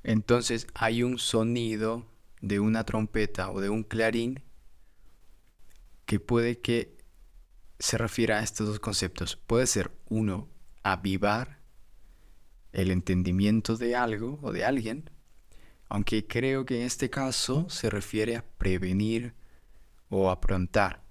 Entonces 0.04 0.68
hay 0.74 1.04
un 1.04 1.20
sonido 1.20 2.06
de 2.40 2.62
una 2.62 2.86
trompeta 2.86 3.52
o 3.52 3.60
de 3.60 3.68
un 3.68 3.84
clarín 3.84 4.42
que 6.10 6.20
puede 6.20 6.60
que 6.60 6.98
se 7.78 7.96
refiera 7.96 8.40
a 8.40 8.44
estos 8.44 8.68
dos 8.68 8.80
conceptos. 8.80 9.36
Puede 9.36 9.68
ser 9.68 9.92
uno, 10.08 10.50
avivar 10.82 11.60
el 12.72 12.90
entendimiento 12.90 13.78
de 13.78 13.96
algo 13.96 14.40
o 14.42 14.52
de 14.52 14.66
alguien, 14.66 15.12
aunque 15.88 16.26
creo 16.26 16.66
que 16.66 16.80
en 16.80 16.88
este 16.88 17.12
caso 17.12 17.70
se 17.70 17.92
refiere 17.92 18.36
a 18.36 18.44
prevenir 18.58 19.36
o 20.10 20.32
aprontar. 20.32 21.04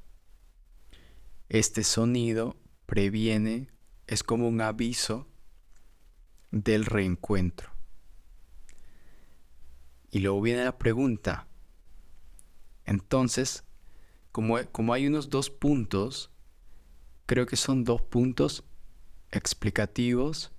Este 1.49 1.84
sonido 1.84 2.57
previene, 2.84 3.70
es 4.09 4.24
como 4.24 4.49
un 4.49 4.61
aviso 4.61 5.28
del 6.51 6.84
reencuentro. 6.86 7.70
Y 10.11 10.18
luego 10.18 10.40
viene 10.40 10.64
la 10.64 10.76
pregunta. 10.76 11.46
Entonces, 12.84 13.62
como, 14.72 14.93
hay 14.93 15.09
unos 15.09 15.30
dos 15.30 15.51
puntos, 15.51 16.30
creo 17.26 17.47
que 17.47 17.57
son 17.57 17.82
dos 17.82 18.03
puntos 18.03 18.62
explicativos 19.32 20.53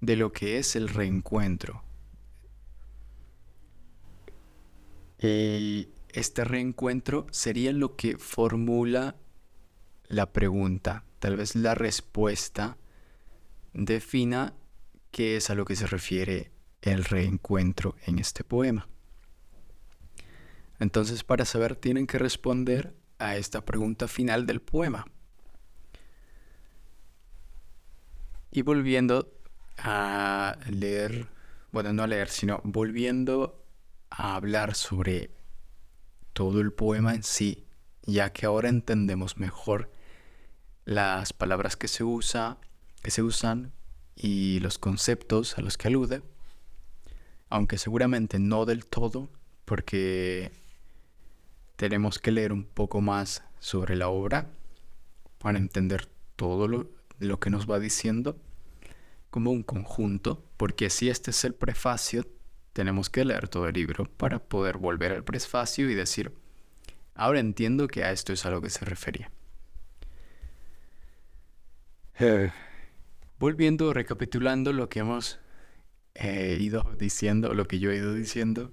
de 0.00 0.14
lo 0.14 0.32
que 0.32 0.58
es 0.58 0.76
el 0.76 0.88
reencuentro. 0.88 1.82
Y 5.18 5.88
este 6.10 6.44
reencuentro 6.44 7.26
sería 7.32 7.72
lo 7.72 7.96
que 7.96 8.16
formula 8.16 9.16
la 10.06 10.32
pregunta. 10.32 11.04
Tal 11.18 11.36
vez 11.36 11.56
la 11.56 11.74
respuesta 11.74 12.76
defina 13.72 14.54
qué 15.10 15.36
es 15.36 15.50
a 15.50 15.56
lo 15.56 15.64
que 15.64 15.74
se 15.74 15.88
refiere 15.88 16.52
el 16.80 17.04
reencuentro 17.04 17.96
en 18.06 18.20
este 18.20 18.44
poema. 18.44 18.88
Entonces, 20.78 21.24
para 21.24 21.44
saber, 21.44 21.76
tienen 21.76 22.06
que 22.06 22.18
responder 22.18 22.94
a 23.18 23.36
esta 23.36 23.64
pregunta 23.64 24.08
final 24.08 24.46
del 24.46 24.60
poema. 24.60 25.06
Y 28.50 28.62
volviendo 28.62 29.32
a 29.78 30.56
leer, 30.68 31.28
bueno, 31.72 31.92
no 31.92 32.02
a 32.02 32.06
leer, 32.06 32.28
sino 32.28 32.60
volviendo 32.64 33.64
a 34.10 34.36
hablar 34.36 34.74
sobre 34.74 35.30
todo 36.32 36.60
el 36.60 36.72
poema 36.72 37.14
en 37.14 37.22
sí, 37.22 37.66
ya 38.02 38.32
que 38.32 38.46
ahora 38.46 38.68
entendemos 38.68 39.36
mejor 39.36 39.90
las 40.84 41.32
palabras 41.32 41.76
que 41.76 41.88
se 41.88 42.04
usa, 42.04 42.58
que 43.02 43.10
se 43.10 43.22
usan 43.22 43.72
y 44.14 44.60
los 44.60 44.78
conceptos 44.78 45.58
a 45.58 45.62
los 45.62 45.76
que 45.76 45.88
alude 45.88 46.22
aunque 47.48 47.78
seguramente 47.78 48.38
no 48.38 48.64
del 48.64 48.86
todo, 48.86 49.30
porque 49.64 50.50
tenemos 51.76 52.18
que 52.18 52.32
leer 52.32 52.52
un 52.52 52.64
poco 52.64 53.00
más 53.00 53.42
sobre 53.58 53.96
la 53.96 54.08
obra 54.08 54.50
para 55.38 55.58
entender 55.58 56.08
todo 56.36 56.68
lo, 56.68 57.40
que 57.40 57.50
nos 57.50 57.70
va 57.70 57.78
diciendo 57.78 58.38
como 59.30 59.50
un 59.50 59.62
conjunto, 59.62 60.42
porque 60.56 60.90
si 60.90 61.10
este 61.10 61.30
es 61.30 61.44
el 61.44 61.54
prefacio, 61.54 62.26
tenemos 62.72 63.10
que 63.10 63.24
leer 63.24 63.48
todo 63.48 63.68
el 63.68 63.74
libro 63.74 64.06
para 64.16 64.38
poder 64.38 64.78
volver 64.78 65.12
al 65.12 65.24
prefacio 65.24 65.90
y 65.90 65.94
decir, 65.94 66.32
ahora 67.14 67.40
entiendo 67.40 67.88
que 67.88 68.04
a 68.04 68.12
esto 68.12 68.32
es 68.32 68.46
a 68.46 68.50
lo 68.50 68.62
que 68.62 68.70
se 68.70 68.84
refería. 68.84 69.30
Eh, 72.18 72.50
volviendo, 73.38 73.92
recapitulando 73.92 74.72
lo 74.72 74.88
que 74.88 75.00
hemos 75.00 75.38
he 76.14 76.56
ido 76.58 76.94
diciendo, 76.98 77.52
lo 77.52 77.66
que 77.68 77.78
yo 77.78 77.90
he 77.90 77.96
ido 77.96 78.14
diciendo, 78.14 78.72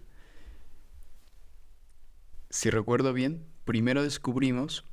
si 2.54 2.70
recuerdo 2.70 3.14
bien, 3.14 3.44
primero 3.66 4.04
descubrimos 4.04 4.86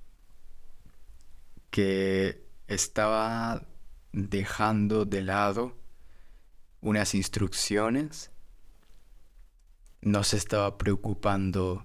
que 1.68 2.42
estaba 2.68 3.66
dejando 4.12 5.04
de 5.04 5.20
lado 5.20 5.76
unas 6.80 7.14
instrucciones, 7.14 8.30
no 10.00 10.24
se 10.24 10.38
estaba 10.38 10.78
preocupando 10.78 11.84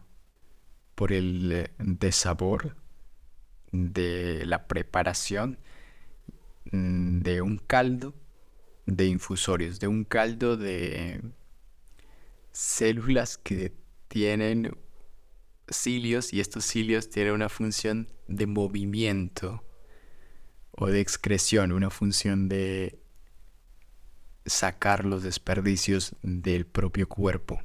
por 0.95 1.11
el 1.11 1.51
eh, 1.51 1.73
desabor 1.78 2.78
de 3.73 4.45
la 4.45 4.67
preparación 4.67 5.59
mm, 6.71 7.19
de 7.19 7.41
un 7.41 7.57
caldo 7.57 8.15
de 8.86 9.07
infusorios, 9.07 9.82
de 9.82 9.89
un 9.89 10.05
caldo 10.05 10.55
de 10.55 11.21
células 12.53 13.38
que 13.38 13.76
tienen 14.07 14.85
cilios 15.70 16.34
y 16.34 16.39
estos 16.39 16.66
cilios 16.66 17.09
tienen 17.09 17.34
una 17.34 17.49
función 17.49 18.07
de 18.28 18.47
movimiento 18.47 19.63
o 20.72 20.88
de 20.88 20.99
excreción, 20.99 21.72
una 21.72 21.89
función 21.89 22.49
de 22.49 22.99
sacar 24.45 25.05
los 25.05 25.24
desperdicios 25.24 26.16
del 26.22 26.66
propio 26.66 27.07
cuerpo. 27.07 27.61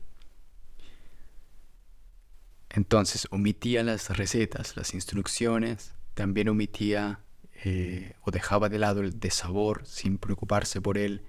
Entonces 2.71 3.27
omitía 3.31 3.83
las 3.83 4.17
recetas, 4.17 4.77
las 4.77 4.95
instrucciones, 4.95 5.95
también 6.15 6.49
omitía 6.49 7.21
eh, 7.65 8.15
o 8.23 8.31
dejaba 8.31 8.69
de 8.69 8.79
lado 8.79 9.01
el 9.01 9.19
desabor 9.19 9.85
sin 9.87 10.19
preocuparse 10.19 10.81
por 10.81 10.97
él 10.97 11.25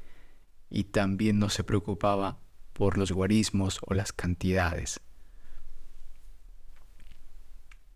y 0.69 0.85
también 0.85 1.39
no 1.39 1.49
se 1.49 1.63
preocupaba 1.63 2.39
por 2.73 2.97
los 2.97 3.11
guarismos 3.11 3.79
o 3.85 3.93
las 3.93 4.13
cantidades. 4.13 5.01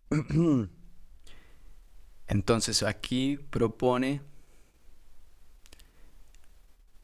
Entonces 2.28 2.84
aquí 2.84 3.38
propone 3.38 4.22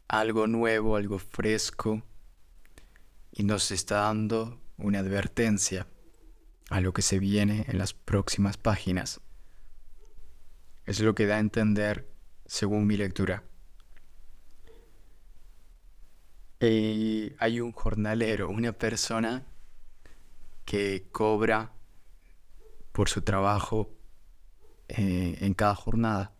algo 0.08 0.47
nuevo, 0.47 0.95
algo 0.95 1.20
fresco 1.20 2.04
y 3.32 3.43
nos 3.43 3.72
está 3.72 4.02
dando 4.02 4.60
una 4.78 4.99
advertencia 4.99 5.88
a 6.70 6.82
lo 6.82 6.93
que 6.93 7.02
se 7.02 7.20
viene 7.20 7.66
en 7.68 7.78
las 7.78 7.93
próximas 7.93 8.58
páginas. 8.58 9.22
Es 10.86 10.99
lo 10.99 11.16
que 11.16 11.26
da 11.26 11.38
a 11.38 11.39
entender 11.39 12.10
según 12.45 12.88
mi 12.88 12.97
lectura. 12.97 13.43
Y 16.60 17.34
hay 17.39 17.60
un 17.60 17.72
jornalero, 17.72 18.49
una 18.49 18.74
persona 18.74 19.45
que 20.66 21.08
cobra 21.12 21.72
por 22.92 23.10
su 23.10 23.22
trabajo 23.22 23.94
eh, 24.88 25.38
en 25.42 25.54
cada 25.54 25.76
jornada. 25.76 26.34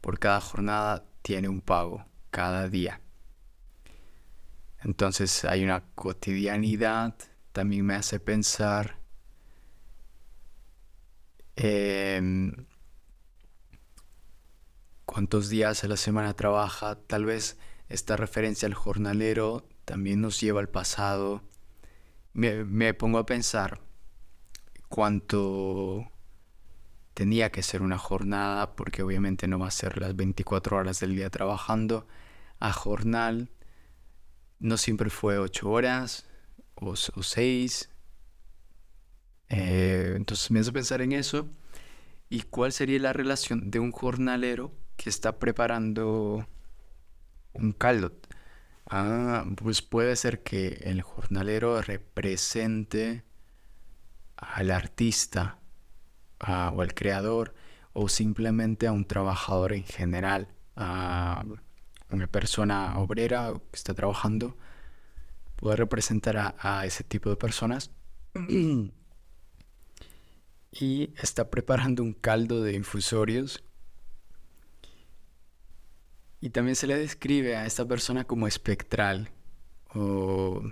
Por 0.00 0.18
cada 0.18 0.40
jornada 0.40 1.04
tiene 1.22 1.48
un 1.48 1.60
pago, 1.60 2.06
cada 2.30 2.68
día. 2.68 3.00
Entonces 4.80 5.44
hay 5.44 5.64
una 5.64 5.84
cotidianidad, 5.94 7.16
también 7.52 7.84
me 7.84 7.94
hace 7.94 8.20
pensar 8.20 9.00
cuántos 15.06 15.48
días 15.48 15.82
a 15.82 15.88
la 15.88 15.96
semana 15.96 16.34
trabaja, 16.34 16.96
tal 17.06 17.24
vez 17.24 17.58
esta 17.88 18.16
referencia 18.16 18.66
al 18.66 18.74
jornalero 18.74 19.66
también 19.86 20.20
nos 20.20 20.40
lleva 20.40 20.60
al 20.60 20.68
pasado. 20.68 21.42
Me, 22.34 22.64
me 22.64 22.92
pongo 22.92 23.18
a 23.18 23.24
pensar 23.24 23.85
cuánto 24.96 26.10
tenía 27.12 27.52
que 27.52 27.62
ser 27.62 27.82
una 27.82 27.98
jornada, 27.98 28.74
porque 28.76 29.02
obviamente 29.02 29.46
no 29.46 29.58
va 29.58 29.68
a 29.68 29.70
ser 29.70 30.00
las 30.00 30.16
24 30.16 30.78
horas 30.78 31.00
del 31.00 31.14
día 31.14 31.28
trabajando, 31.28 32.06
a 32.60 32.72
jornal 32.72 33.50
no 34.58 34.78
siempre 34.78 35.10
fue 35.10 35.38
8 35.38 35.68
horas 35.70 36.24
o 36.76 36.96
6. 36.96 37.90
Eh, 39.50 40.14
entonces 40.16 40.50
me 40.50 40.60
hace 40.60 40.72
pensar 40.72 41.02
en 41.02 41.12
eso. 41.12 41.46
¿Y 42.30 42.40
cuál 42.44 42.72
sería 42.72 42.98
la 42.98 43.12
relación 43.12 43.70
de 43.70 43.80
un 43.80 43.92
jornalero 43.92 44.72
que 44.96 45.10
está 45.10 45.38
preparando 45.38 46.48
un 47.52 47.72
caldo? 47.72 48.12
Ah, 48.88 49.44
pues 49.56 49.82
puede 49.82 50.16
ser 50.16 50.42
que 50.42 50.68
el 50.84 51.02
jornalero 51.02 51.82
represente 51.82 53.26
al 54.36 54.70
artista 54.70 55.58
o 56.40 56.82
al 56.82 56.94
creador 56.94 57.54
o 57.92 58.08
simplemente 58.08 58.86
a 58.86 58.92
un 58.92 59.06
trabajador 59.06 59.72
en 59.72 59.84
general, 59.84 60.48
a 60.76 61.44
una 62.10 62.26
persona 62.26 62.98
obrera 62.98 63.52
que 63.70 63.76
está 63.76 63.94
trabajando, 63.94 64.56
puede 65.56 65.76
representar 65.76 66.36
a, 66.36 66.54
a 66.58 66.84
ese 66.84 67.04
tipo 67.04 67.30
de 67.30 67.36
personas. 67.36 67.90
y 70.80 71.14
está 71.16 71.50
preparando 71.50 72.02
un 72.02 72.12
caldo 72.12 72.62
de 72.62 72.74
infusorios. 72.74 73.62
Y 76.40 76.50
también 76.50 76.76
se 76.76 76.86
le 76.86 76.96
describe 76.96 77.56
a 77.56 77.66
esta 77.66 77.86
persona 77.86 78.24
como 78.24 78.46
espectral 78.46 79.30
o 79.94 80.62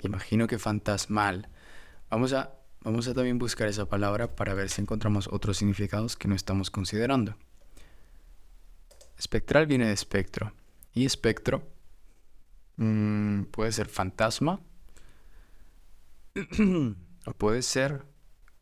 imagino 0.00 0.46
que 0.46 0.58
fantasmal. 0.58 1.48
Vamos 2.10 2.32
a 2.32 2.54
Vamos 2.84 3.06
a 3.06 3.14
también 3.14 3.38
buscar 3.38 3.68
esa 3.68 3.88
palabra 3.88 4.34
para 4.34 4.54
ver 4.54 4.68
si 4.68 4.80
encontramos 4.80 5.28
otros 5.30 5.58
significados 5.58 6.16
que 6.16 6.26
no 6.26 6.34
estamos 6.34 6.68
considerando. 6.68 7.36
Espectral 9.16 9.66
viene 9.66 9.86
de 9.86 9.92
espectro. 9.92 10.52
Y 10.92 11.06
espectro 11.06 11.62
mm, 12.76 13.44
puede 13.44 13.70
ser 13.70 13.88
fantasma. 13.88 14.60
o 17.26 17.32
puede 17.34 17.62
ser, 17.62 18.04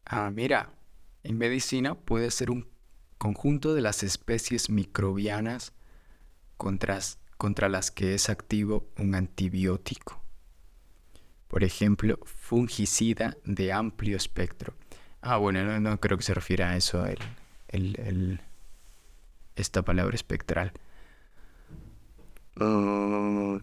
ah, 0.04 0.30
mira, 0.30 0.74
en 1.22 1.38
medicina 1.38 1.94
puede 1.94 2.30
ser 2.30 2.50
un 2.50 2.68
conjunto 3.16 3.72
de 3.72 3.80
las 3.80 4.02
especies 4.02 4.68
microbianas 4.68 5.72
contra, 6.58 6.98
contra 7.38 7.70
las 7.70 7.90
que 7.90 8.12
es 8.12 8.28
activo 8.28 8.90
un 8.98 9.14
antibiótico. 9.14 10.22
Por 11.51 11.64
ejemplo, 11.64 12.16
fungicida 12.24 13.36
de 13.44 13.72
amplio 13.72 14.16
espectro. 14.16 14.72
Ah, 15.20 15.36
bueno, 15.36 15.80
no, 15.80 15.98
creo 15.98 16.16
que 16.16 16.22
se 16.22 16.32
refiera 16.32 16.70
a 16.70 16.76
eso, 16.76 17.05
el, 17.68 18.40
esta 19.57 19.82
palabra 19.82 20.14
espectral. 20.14 20.72
Uh, 22.55 23.59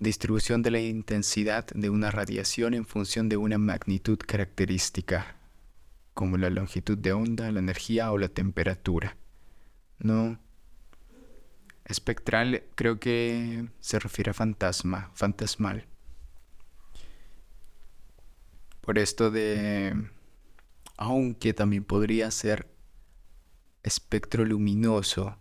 distribución 0.00 0.62
de 0.62 0.72
la 0.72 0.80
intensidad 0.80 1.66
de 1.68 1.88
una 1.88 2.10
radiación 2.10 2.74
en 2.74 2.84
función 2.84 3.28
de 3.28 3.36
una 3.36 3.56
magnitud 3.56 4.18
característica, 4.18 5.36
como 6.14 6.36
la 6.36 6.50
longitud 6.50 6.98
de 6.98 7.12
onda, 7.12 7.52
la 7.52 7.60
energía 7.60 8.10
o 8.10 8.18
la 8.18 8.28
temperatura. 8.28 9.16
No, 10.00 10.36
Espectral 11.90 12.62
creo 12.76 13.00
que 13.00 13.68
se 13.80 13.98
refiere 13.98 14.30
a 14.30 14.34
fantasma, 14.34 15.10
fantasmal. 15.14 15.86
Por 18.80 18.96
esto 18.96 19.32
de... 19.32 20.08
Aunque 20.96 21.52
también 21.52 21.82
podría 21.82 22.30
ser 22.30 22.70
espectro 23.82 24.44
luminoso, 24.44 25.36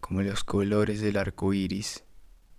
como 0.00 0.22
los 0.22 0.44
colores 0.44 1.02
del 1.02 1.18
arco 1.18 1.52
iris, 1.52 2.04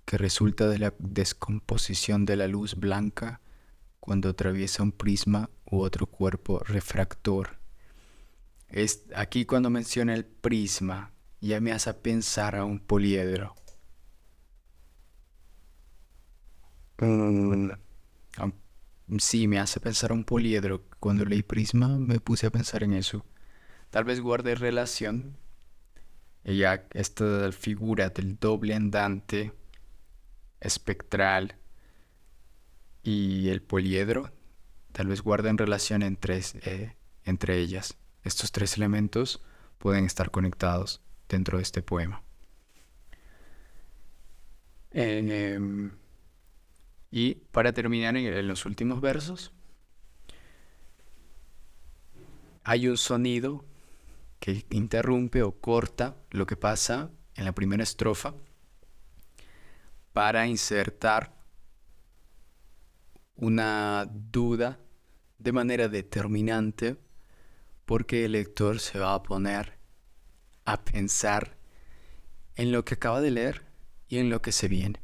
que 0.05 0.20
resulta 0.20 0.68
de 0.68 0.78
la 0.78 0.93
descomposición 0.99 2.26
de 2.26 2.36
la 2.36 2.47
luz 2.47 2.76
blanca 2.76 3.41
cuando 3.99 4.30
atraviesa 4.30 4.84
un 4.84 4.91
prisma 4.91 5.49
u 5.66 5.80
otro 5.80 6.05
cuerpo 6.05 6.60
refractor 6.60 7.59
es, 8.70 9.05
aquí 9.15 9.45
cuando 9.45 9.70
menciona 9.70 10.13
el 10.13 10.26
prisma, 10.26 11.13
ya 11.41 11.59
me 11.59 11.72
hace 11.72 11.93
pensar 11.93 12.55
a 12.55 12.65
un 12.65 12.80
poliedro. 12.80 13.55
Mm. 16.99 17.72
Sí, 19.17 19.47
me 19.47 19.59
hace 19.59 19.80
pensar 19.80 20.11
a 20.11 20.13
un 20.13 20.24
poliedro. 20.24 20.86
Cuando 20.99 21.26
leí 21.26 21.41
prisma 21.41 21.88
me 21.97 22.20
puse 22.20 22.47
a 22.47 22.51
pensar 22.51 22.84
en 22.84 22.93
eso. 22.93 23.26
Tal 23.89 24.03
vez 24.03 24.22
guarde 24.22 24.55
relación. 24.55 25.38
Ya 26.43 26.88
esta 26.93 27.51
figura 27.51 28.09
del 28.09 28.38
doble 28.39 28.76
andante 28.76 29.51
espectral 30.61 31.55
y 33.03 33.49
el 33.49 33.61
poliedro, 33.61 34.32
tal 34.91 35.07
vez 35.07 35.22
guarden 35.22 35.57
relación 35.57 36.01
entre, 36.03 36.41
eh, 36.63 36.95
entre 37.24 37.57
ellas. 37.57 37.97
Estos 38.24 38.51
tres 38.51 38.78
elementos 38.78 39.41
pueden 39.78 40.05
estar 40.05 40.32
conectados 40.32 41.01
dentro 41.28 41.57
de 41.57 41.63
este 41.63 41.82
poema. 41.82 42.22
Em, 44.91 45.91
y 47.11 47.36
para 47.36 47.74
terminar 47.74 48.17
en, 48.17 48.47
los 48.47 48.65
últimos 48.65 49.01
versos, 49.01 49.51
hay 52.63 52.88
un 52.88 52.97
sonido 52.97 53.65
que 54.39 54.65
interrumpe 54.72 55.43
o 55.43 55.51
corta 55.51 56.15
lo 56.32 56.45
que 56.45 56.55
pasa 56.55 57.11
en 57.36 57.45
la 57.45 57.51
primera 57.53 57.84
estrofa 57.84 58.34
para 60.13 60.47
insertar 60.47 61.34
una 63.36 64.09
duda 64.11 64.80
de 65.38 65.51
manera 65.51 65.88
determinante 65.88 66.97
porque 67.90 68.26
el 68.26 68.34
lector 68.34 68.80
se 68.80 69.00
va 69.00 69.16
a 69.16 69.24
poner 69.24 69.80
a 70.64 70.86
pensar 70.86 71.58
en 72.54 72.72
lo 72.72 72.86
que 72.86 72.94
acaba 72.94 73.20
de 73.20 73.32
leer 73.32 73.66
y 74.08 74.20
en 74.20 74.30
lo 74.30 74.44
que 74.44 74.52
se 74.52 74.68
viene. 74.68 75.02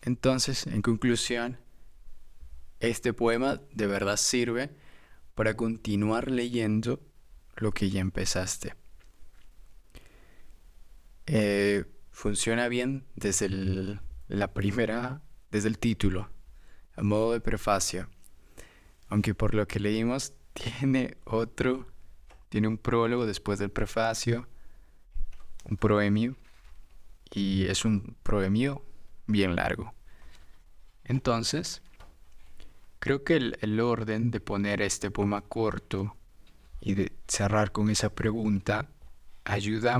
Entonces, 0.00 0.66
en 0.66 0.80
conclusión, 0.80 1.58
este 2.78 3.12
poema 3.12 3.60
de 3.74 3.86
verdad 3.86 4.16
sirve 4.16 4.70
para 5.34 5.54
continuar 5.54 6.30
leyendo 6.30 6.98
lo 7.56 7.72
que 7.72 7.90
ya 7.90 8.00
empezaste. 8.00 8.74
Eh, 11.26 11.84
funciona 12.10 12.68
bien 12.68 13.04
desde 13.16 13.50
la 14.28 14.54
primera, 14.54 15.20
desde 15.50 15.68
el 15.68 15.78
título, 15.78 16.30
a 16.96 17.02
modo 17.02 17.34
de 17.34 17.42
prefacio 17.42 18.08
aunque 19.10 19.34
por 19.34 19.54
lo 19.54 19.66
que 19.68 19.80
leímos 19.80 20.32
tiene 20.54 21.18
otro, 21.24 21.86
tiene 22.48 22.68
un 22.68 22.78
prólogo 22.78 23.26
después 23.26 23.58
del 23.58 23.70
prefacio, 23.70 24.48
un 25.64 25.76
proemio, 25.76 26.36
y 27.32 27.66
es 27.66 27.84
un 27.84 28.16
proemio 28.22 28.82
bien 29.26 29.54
largo. 29.54 29.92
Entonces, 31.04 31.82
creo 32.98 33.24
que 33.24 33.36
el, 33.36 33.80
orden 33.80 34.30
de 34.30 34.40
poner 34.40 34.82
este 34.82 35.10
poema 35.10 35.42
corto 35.42 36.16
y 36.80 36.94
de 36.94 37.12
cerrar 37.28 37.72
con 37.72 37.90
esa 37.90 38.10
pregunta 38.14 38.88
ayuda 39.44 39.98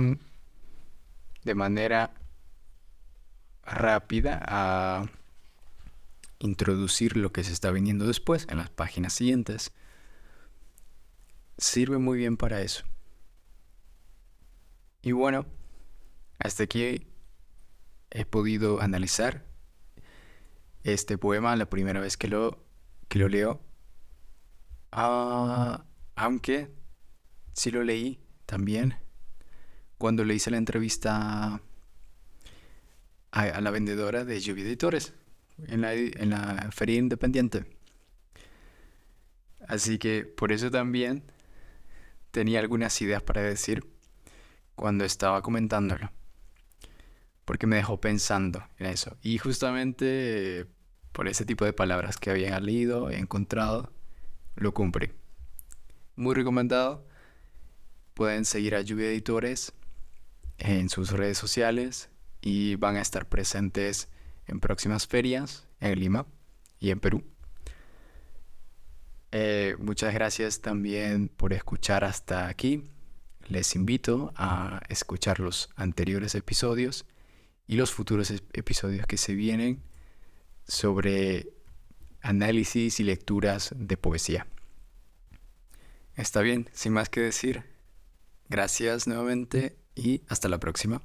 de 1.45 1.55
manera 1.55 2.15
rápida 3.63 4.41
a 4.47 5.07
introducir 6.41 7.16
lo 7.16 7.32
que 7.32 7.45
se 7.45 7.53
está 7.53 7.70
viniendo 7.70 8.07
después 8.07 8.47
en 8.51 8.59
las 8.59 8.70
páginas 8.70 9.12
siguientes, 9.12 9.72
sirve 11.59 11.99
muy 11.99 12.18
bien 12.18 12.36
para 12.36 12.62
eso. 12.62 12.84
Y 15.03 15.12
bueno, 15.12 15.47
hasta 16.38 16.64
aquí 16.64 17.07
he 18.11 18.24
podido 18.24 18.80
analizar 18.80 19.47
este 20.82 21.18
poema 21.18 21.55
la 21.57 21.70
primera 21.70 22.01
vez 22.01 22.16
que 22.16 22.28
lo, 22.28 22.64
que 23.09 23.18
lo 23.18 23.28
leo. 23.28 23.61
Ah, 24.93 25.84
aunque 26.16 26.74
sí 27.53 27.70
lo 27.70 27.84
leí 27.84 28.20
también 28.47 28.97
cuando 29.99 30.24
le 30.24 30.34
hice 30.34 30.51
la 30.51 30.57
entrevista 30.57 31.61
a, 33.32 33.61
la 33.61 33.70
vendedora 33.70 34.24
de 34.24 34.41
Lluvia 34.41 34.64
Editores 34.64 35.14
en 35.69 36.31
la, 36.31 36.69
Feria 36.73 36.99
Independiente. 36.99 37.65
Así 39.67 39.99
que 39.99 40.25
por 40.25 40.53
eso 40.53 40.71
también 40.71 41.23
tenía 42.31 42.61
algunas 42.61 43.01
ideas 43.03 43.23
para 43.23 43.43
decir 43.43 43.85
cuando 44.75 45.05
estaba 45.05 45.43
comentándolo. 45.43 46.11
Porque 47.45 47.67
me 47.67 47.77
dejó 47.77 48.01
pensando 48.01 48.65
en 48.79 48.87
eso. 48.87 49.17
Y 49.23 49.39
justamente 49.39 50.67
por 51.13 51.29
ese 51.29 51.45
tipo 51.45 51.65
de 51.65 51.73
palabras 51.73 52.17
que 52.17 52.31
había 52.31 52.59
leído, 52.61 53.11
he 53.11 53.19
encontrado, 53.19 53.93
lo 54.57 54.73
cumplí. 54.73 55.13
Muy 56.17 56.35
recomendado. 56.35 57.07
Pueden 58.15 58.45
seguir 58.45 58.75
a 58.75 58.83
Lluvia 58.83 59.09
Editores 59.09 59.73
en 60.59 60.89
sus 60.89 61.11
redes 61.11 61.39
sociales 61.39 62.11
y 62.43 62.77
van 62.77 62.97
a 62.97 63.01
estar 63.01 63.29
presentes 63.29 64.09
en 64.51 64.61
próximas 64.61 65.07
ferias 65.07 65.66
en 65.80 65.98
Lima 65.98 66.26
y 66.78 66.90
en 66.90 67.01
Perú. 67.01 67.24
Eh, 69.32 69.76
muchas 69.78 70.12
gracias 70.12 70.61
también 70.61 71.28
por 71.28 71.53
escuchar 71.53 72.05
hasta 72.05 72.48
aquí. 72.48 72.90
Les 73.48 73.74
invito 73.74 74.32
a 74.36 74.80
escuchar 74.88 75.40
los 75.40 75.70
anteriores 75.76 76.34
episodios 76.34 77.07
y 77.66 77.76
los 77.76 77.92
futuros 77.92 78.30
episodios 78.53 79.07
que 79.07 79.16
se 79.16 79.34
vienen 79.34 79.82
sobre 80.66 81.53
análisis 82.20 83.01
y 83.01 83.05
lecturas 83.05 83.72
de 83.76 83.96
poesía. 83.96 84.46
Está 86.16 86.42
bien, 86.42 86.68
sin 86.72 86.92
más 86.92 87.09
que 87.09 87.20
decir. 87.20 87.64
Gracias 88.48 89.07
nuevamente 89.07 89.76
y 89.94 90.22
hasta 90.28 90.48
la 90.48 90.59
próxima. 90.59 91.03